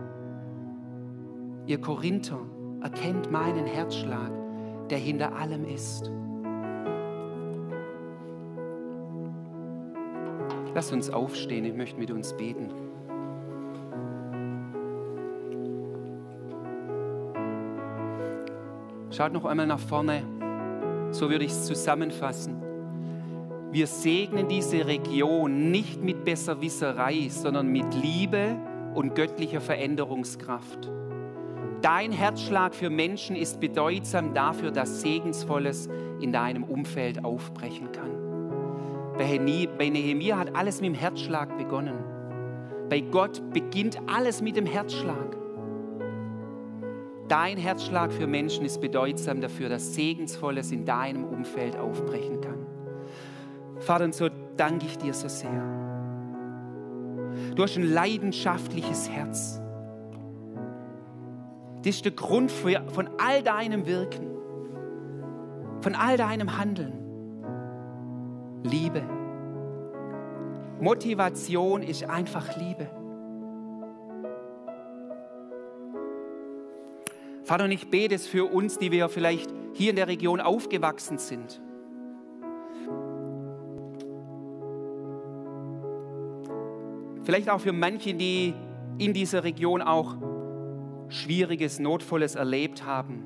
Ihr 1.66 1.80
Korinther, 1.80 2.40
erkennt 2.82 3.30
meinen 3.30 3.66
Herzschlag, 3.66 4.30
der 4.88 4.98
hinter 4.98 5.34
allem 5.36 5.64
ist. 5.64 6.10
Lass 10.74 10.92
uns 10.92 11.10
aufstehen, 11.10 11.64
ich 11.64 11.74
möchte 11.74 11.98
mit 11.98 12.10
uns 12.10 12.36
beten. 12.36 12.70
Schaut 19.10 19.32
noch 19.32 19.44
einmal 19.44 19.66
nach 19.66 19.80
vorne, 19.80 20.22
so 21.10 21.28
würde 21.28 21.44
ich 21.44 21.50
es 21.50 21.66
zusammenfassen. 21.66 22.69
Wir 23.72 23.86
segnen 23.86 24.48
diese 24.48 24.86
Region 24.86 25.70
nicht 25.70 26.02
mit 26.02 26.24
Besserwisserei, 26.24 27.28
sondern 27.28 27.68
mit 27.68 27.94
Liebe 27.94 28.56
und 28.94 29.14
göttlicher 29.14 29.60
Veränderungskraft. 29.60 30.90
Dein 31.80 32.10
Herzschlag 32.10 32.74
für 32.74 32.90
Menschen 32.90 33.36
ist 33.36 33.60
bedeutsam 33.60 34.34
dafür, 34.34 34.72
dass 34.72 35.02
Segensvolles 35.02 35.88
in 36.20 36.32
deinem 36.32 36.64
Umfeld 36.64 37.24
aufbrechen 37.24 37.92
kann. 37.92 38.10
Bei 39.16 39.38
Nehemiah 39.88 40.38
hat 40.38 40.56
alles 40.56 40.80
mit 40.80 40.90
dem 40.90 40.94
Herzschlag 40.94 41.56
begonnen. 41.56 41.98
Bei 42.88 42.98
Gott 42.98 43.40
beginnt 43.52 44.00
alles 44.12 44.42
mit 44.42 44.56
dem 44.56 44.66
Herzschlag. 44.66 45.36
Dein 47.28 47.56
Herzschlag 47.56 48.12
für 48.12 48.26
Menschen 48.26 48.64
ist 48.64 48.80
bedeutsam 48.80 49.40
dafür, 49.40 49.68
dass 49.68 49.94
Segensvolles 49.94 50.72
in 50.72 50.84
deinem 50.84 51.24
Umfeld 51.24 51.76
aufbrechen 51.76 52.40
kann. 52.40 52.59
Vater, 53.80 54.04
und 54.04 54.14
so 54.14 54.28
danke 54.56 54.86
ich 54.86 54.98
dir 54.98 55.14
so 55.14 55.28
sehr. 55.28 55.50
Du 57.54 57.62
hast 57.62 57.76
ein 57.76 57.90
leidenschaftliches 57.90 59.08
Herz. 59.08 59.60
Das 61.82 61.96
ist 61.96 62.04
der 62.04 62.12
Grund 62.12 62.50
für, 62.52 62.82
von 62.92 63.08
all 63.18 63.42
deinem 63.42 63.86
Wirken, 63.86 64.26
von 65.80 65.94
all 65.94 66.16
deinem 66.18 66.58
Handeln. 66.58 66.92
Liebe. 68.62 69.02
Motivation 70.80 71.82
ist 71.82 72.04
einfach 72.04 72.56
Liebe. 72.56 72.90
Vater, 77.44 77.64
und 77.64 77.72
ich 77.72 77.90
bete 77.90 78.14
es 78.14 78.26
für 78.26 78.44
uns, 78.44 78.78
die 78.78 78.92
wir 78.92 79.08
vielleicht 79.08 79.52
hier 79.72 79.90
in 79.90 79.96
der 79.96 80.08
Region 80.08 80.40
aufgewachsen 80.40 81.18
sind. 81.18 81.60
Vielleicht 87.22 87.50
auch 87.50 87.60
für 87.60 87.72
manche, 87.72 88.14
die 88.14 88.54
in 88.98 89.12
dieser 89.12 89.44
Region 89.44 89.82
auch 89.82 90.16
Schwieriges, 91.08 91.78
Notvolles 91.78 92.34
erlebt 92.34 92.84
haben. 92.84 93.24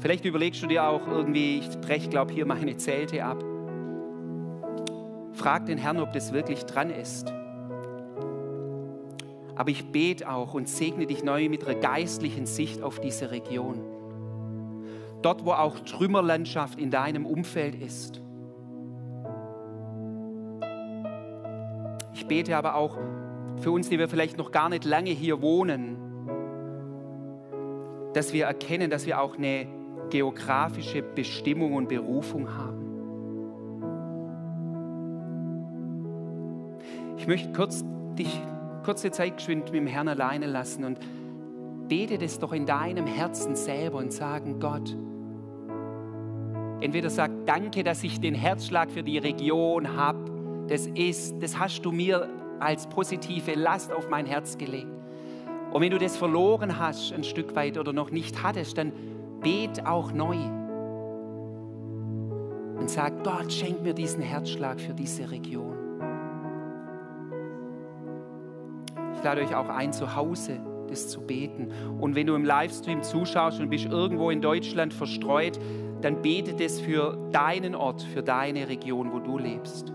Vielleicht 0.00 0.24
überlegst 0.24 0.62
du 0.62 0.66
dir 0.66 0.84
auch 0.84 1.06
irgendwie, 1.08 1.58
ich 1.58 1.80
breche, 1.80 2.08
glaube 2.08 2.32
hier 2.32 2.46
meine 2.46 2.76
Zelte 2.76 3.24
ab. 3.24 3.42
Frag 5.32 5.66
den 5.66 5.78
Herrn, 5.78 6.00
ob 6.00 6.12
das 6.12 6.32
wirklich 6.32 6.64
dran 6.64 6.90
ist. 6.90 7.32
Aber 9.56 9.70
ich 9.70 9.90
bete 9.90 10.30
auch 10.30 10.54
und 10.54 10.68
segne 10.68 11.06
dich 11.06 11.24
neu 11.24 11.48
mit 11.48 11.66
einer 11.66 11.78
geistlichen 11.78 12.46
Sicht 12.46 12.82
auf 12.82 13.00
diese 13.00 13.30
Region. 13.30 13.80
Dort, 15.22 15.44
wo 15.44 15.52
auch 15.52 15.80
Trümmerlandschaft 15.80 16.78
in 16.78 16.90
deinem 16.92 17.26
Umfeld 17.26 17.74
ist. 17.74 18.20
Ich 22.28 22.36
bete 22.36 22.58
aber 22.58 22.74
auch 22.74 22.98
für 23.56 23.70
uns, 23.70 23.88
die 23.88 23.98
wir 23.98 24.06
vielleicht 24.06 24.36
noch 24.36 24.50
gar 24.50 24.68
nicht 24.68 24.84
lange 24.84 25.08
hier 25.08 25.40
wohnen, 25.40 25.96
dass 28.12 28.34
wir 28.34 28.44
erkennen, 28.44 28.90
dass 28.90 29.06
wir 29.06 29.18
auch 29.18 29.38
eine 29.38 29.66
geografische 30.10 31.00
Bestimmung 31.00 31.72
und 31.72 31.88
Berufung 31.88 32.54
haben. 32.54 32.84
Ich 37.16 37.26
möchte 37.26 37.50
kurz 37.52 37.82
dich 38.18 38.42
kurze 38.84 39.10
Zeit 39.10 39.38
geschwind 39.38 39.64
mit 39.64 39.74
dem 39.74 39.86
Herrn 39.86 40.08
alleine 40.08 40.48
lassen 40.48 40.84
und 40.84 40.98
bete 41.88 42.18
das 42.18 42.38
doch 42.38 42.52
in 42.52 42.66
deinem 42.66 43.06
Herzen 43.06 43.56
selber 43.56 43.96
und 43.96 44.12
sagen, 44.12 44.60
Gott, 44.60 44.94
entweder 46.82 47.08
sag 47.08 47.30
danke, 47.46 47.84
dass 47.84 48.04
ich 48.04 48.20
den 48.20 48.34
Herzschlag 48.34 48.90
für 48.90 49.02
die 49.02 49.16
Region 49.16 49.96
habe, 49.96 50.27
das 50.68 50.86
ist, 50.86 51.34
das 51.40 51.58
hast 51.58 51.82
du 51.82 51.92
mir 51.92 52.28
als 52.60 52.86
positive 52.88 53.54
Last 53.54 53.92
auf 53.92 54.08
mein 54.08 54.26
Herz 54.26 54.58
gelegt. 54.58 54.86
Und 55.72 55.82
wenn 55.82 55.90
du 55.90 55.98
das 55.98 56.16
verloren 56.16 56.78
hast, 56.78 57.12
ein 57.12 57.24
Stück 57.24 57.54
weit 57.54 57.78
oder 57.78 57.92
noch 57.92 58.10
nicht 58.10 58.42
hattest, 58.42 58.78
dann 58.78 58.92
bet 59.40 59.86
auch 59.86 60.12
neu 60.12 60.36
und 62.78 62.88
sag, 62.88 63.22
Gott, 63.24 63.52
schenk 63.52 63.82
mir 63.82 63.92
diesen 63.92 64.22
Herzschlag 64.22 64.80
für 64.80 64.94
diese 64.94 65.30
Region. 65.30 65.76
Ich 69.16 69.22
lade 69.22 69.42
euch 69.42 69.54
auch 69.54 69.68
ein, 69.68 69.92
zu 69.92 70.14
Hause 70.14 70.60
das 70.88 71.08
zu 71.08 71.20
beten. 71.20 71.68
Und 72.00 72.14
wenn 72.14 72.26
du 72.26 72.34
im 72.34 72.44
Livestream 72.44 73.02
zuschaust 73.02 73.60
und 73.60 73.68
bist 73.68 73.86
irgendwo 73.86 74.30
in 74.30 74.40
Deutschland 74.40 74.92
verstreut, 74.94 75.58
dann 76.00 76.22
bete 76.22 76.54
das 76.54 76.80
für 76.80 77.18
deinen 77.32 77.74
Ort, 77.74 78.02
für 78.02 78.22
deine 78.22 78.68
Region, 78.68 79.12
wo 79.12 79.18
du 79.18 79.38
lebst. 79.38 79.92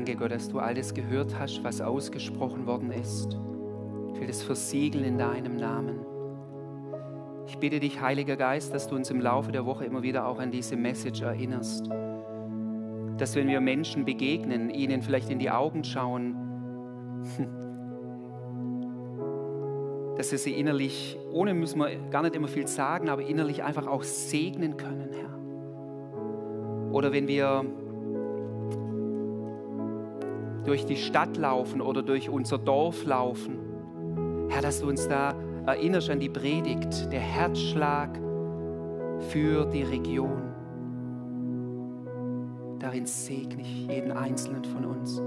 Danke 0.00 0.16
Gott, 0.16 0.30
dass 0.30 0.48
du 0.48 0.60
alles 0.60 0.94
gehört 0.94 1.38
hast, 1.38 1.62
was 1.62 1.82
ausgesprochen 1.82 2.64
worden 2.64 2.90
ist. 2.90 3.36
Ich 4.14 4.18
will 4.18 4.26
das 4.26 4.42
versiegeln 4.42 5.04
in 5.04 5.18
deinem 5.18 5.56
Namen. 5.56 5.98
Ich 7.46 7.58
bitte 7.58 7.80
dich, 7.80 8.00
Heiliger 8.00 8.36
Geist, 8.36 8.72
dass 8.72 8.88
du 8.88 8.96
uns 8.96 9.10
im 9.10 9.20
Laufe 9.20 9.52
der 9.52 9.66
Woche 9.66 9.84
immer 9.84 10.02
wieder 10.02 10.26
auch 10.26 10.38
an 10.38 10.50
diese 10.50 10.74
Message 10.74 11.20
erinnerst. 11.20 11.86
Dass 13.18 13.36
wenn 13.36 13.46
wir 13.46 13.60
Menschen 13.60 14.06
begegnen, 14.06 14.70
ihnen 14.70 15.02
vielleicht 15.02 15.28
in 15.28 15.38
die 15.38 15.50
Augen 15.50 15.84
schauen, 15.84 16.34
dass 20.16 20.32
wir 20.32 20.38
sie 20.38 20.52
innerlich, 20.52 21.18
ohne 21.30 21.52
müssen 21.52 21.78
wir 21.78 21.94
gar 22.08 22.22
nicht 22.22 22.34
immer 22.34 22.48
viel 22.48 22.66
sagen, 22.66 23.10
aber 23.10 23.20
innerlich 23.20 23.64
einfach 23.64 23.86
auch 23.86 24.04
segnen 24.04 24.78
können, 24.78 25.10
Herr. 25.12 25.38
Oder 26.90 27.12
wenn 27.12 27.28
wir 27.28 27.66
durch 30.70 30.86
die 30.86 30.96
Stadt 30.96 31.36
laufen 31.36 31.80
oder 31.80 32.00
durch 32.00 32.28
unser 32.28 32.56
Dorf 32.56 33.04
laufen. 33.04 33.58
Herr, 34.50 34.62
dass 34.62 34.80
du 34.80 34.88
uns 34.88 35.08
da 35.08 35.34
erinnerst 35.66 36.08
an 36.10 36.20
die 36.20 36.28
Predigt, 36.28 37.10
der 37.10 37.18
Herzschlag 37.18 38.16
für 39.30 39.64
die 39.64 39.82
Region. 39.82 40.54
Darin 42.78 43.04
segne 43.04 43.62
ich 43.62 43.88
jeden 43.88 44.12
einzelnen 44.12 44.62
von 44.62 44.84
uns. 44.84 45.20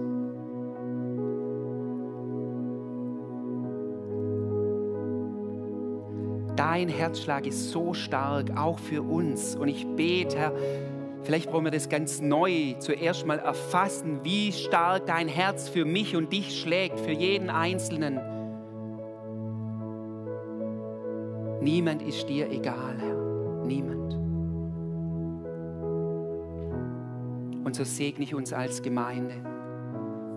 Dein 6.56 6.88
Herzschlag 6.88 7.46
ist 7.46 7.72
so 7.72 7.94
stark, 7.94 8.58
auch 8.58 8.80
für 8.80 9.02
uns. 9.02 9.58
Und 9.58 9.68
ich 9.68 9.86
bete, 9.98 10.38
Herr, 10.38 10.54
Vielleicht 11.24 11.50
brauchen 11.50 11.64
wir 11.66 11.72
das 11.72 11.88
ganz 11.88 12.22
neu 12.22 12.74
zuerst 12.80 13.26
mal 13.26 13.40
erfassen, 13.40 14.20
wie 14.24 14.52
stark 14.52 15.06
dein 15.06 15.30
Herz 15.30 15.70
für 15.70 15.86
mich 15.86 16.18
und 16.18 16.34
dich 16.34 16.60
schlägt, 16.60 17.00
für 17.00 17.12
jeden 17.12 17.50
Einzelnen. 17.50 18.20
Niemand 21.62 22.02
ist 22.02 22.28
dir 22.28 22.52
egal, 22.52 22.98
Herr. 23.00 23.64
Niemand. 23.66 24.14
Und 27.66 27.74
so 27.74 27.86
segne 27.86 28.26
ich 28.26 28.36
uns 28.36 28.52
als 28.52 28.82
Gemeinde 28.82 29.36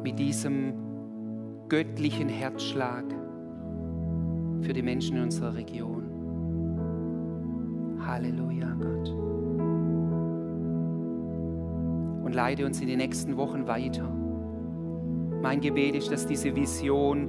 mit 0.05 0.20
diesem 0.20 0.74
göttlichen 1.68 2.28
Herzschlag 2.28 3.05
für 4.61 4.72
die 4.72 4.82
Menschen 4.82 5.16
in 5.16 5.24
unserer 5.24 5.57
Region. 5.57 6.05
Halleluja, 8.07 8.72
Gott 8.74 9.36
und 12.27 12.35
leite 12.35 12.66
uns 12.66 12.81
in 12.81 12.89
die 12.89 12.97
nächsten 12.97 13.37
Wochen 13.37 13.68
weiter. 13.68 14.03
Mein 15.43 15.61
Gebet 15.61 15.95
ist, 15.95 16.11
dass 16.11 16.27
diese 16.27 16.57
Vision, 16.57 17.29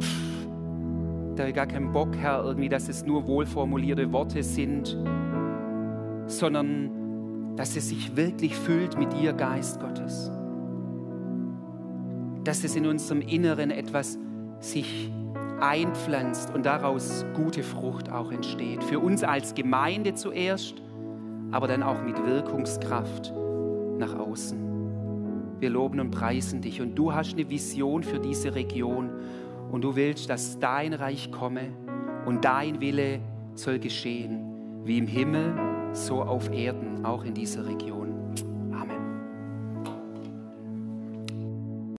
pff, 0.00 1.36
da 1.36 1.46
ich 1.46 1.54
gar 1.54 1.66
keinen 1.66 1.92
Bock, 1.92 2.16
Herr, 2.16 2.42
irgendwie, 2.42 2.70
dass 2.70 2.88
es 2.88 3.04
nur 3.04 3.26
wohlformulierte 3.26 4.10
Worte 4.10 4.42
sind, 4.42 4.96
sondern 6.26 7.56
dass 7.56 7.76
es 7.76 7.90
sich 7.90 8.16
wirklich 8.16 8.56
füllt 8.56 8.98
mit 8.98 9.12
dir, 9.12 9.34
Geist 9.34 9.80
Gottes. 9.80 10.32
Dass 12.44 12.64
es 12.64 12.74
in 12.76 12.86
unserem 12.86 13.20
Inneren 13.20 13.70
etwas 13.70 14.18
sich 14.60 15.12
einpflanzt 15.60 16.54
und 16.54 16.64
daraus 16.64 17.26
gute 17.34 17.62
Frucht 17.62 18.10
auch 18.10 18.32
entsteht. 18.32 18.82
Für 18.82 18.98
uns 18.98 19.24
als 19.24 19.54
Gemeinde 19.54 20.14
zuerst, 20.14 20.76
aber 21.50 21.66
dann 21.66 21.82
auch 21.82 22.02
mit 22.02 22.16
Wirkungskraft 22.24 23.34
nach 24.00 24.18
außen. 24.18 25.60
Wir 25.60 25.70
loben 25.70 26.00
und 26.00 26.10
preisen 26.10 26.60
dich 26.60 26.80
und 26.80 26.96
du 26.96 27.14
hast 27.14 27.34
eine 27.34 27.48
Vision 27.48 28.02
für 28.02 28.18
diese 28.18 28.54
Region 28.54 29.10
und 29.70 29.82
du 29.82 29.94
willst, 29.94 30.28
dass 30.28 30.58
dein 30.58 30.94
Reich 30.94 31.30
komme 31.30 31.68
und 32.26 32.44
dein 32.44 32.80
Wille 32.80 33.20
soll 33.54 33.78
geschehen, 33.78 34.82
wie 34.84 34.98
im 34.98 35.06
Himmel, 35.06 35.54
so 35.92 36.22
auf 36.22 36.50
Erden, 36.50 37.04
auch 37.04 37.24
in 37.24 37.34
dieser 37.34 37.66
Region. 37.66 38.09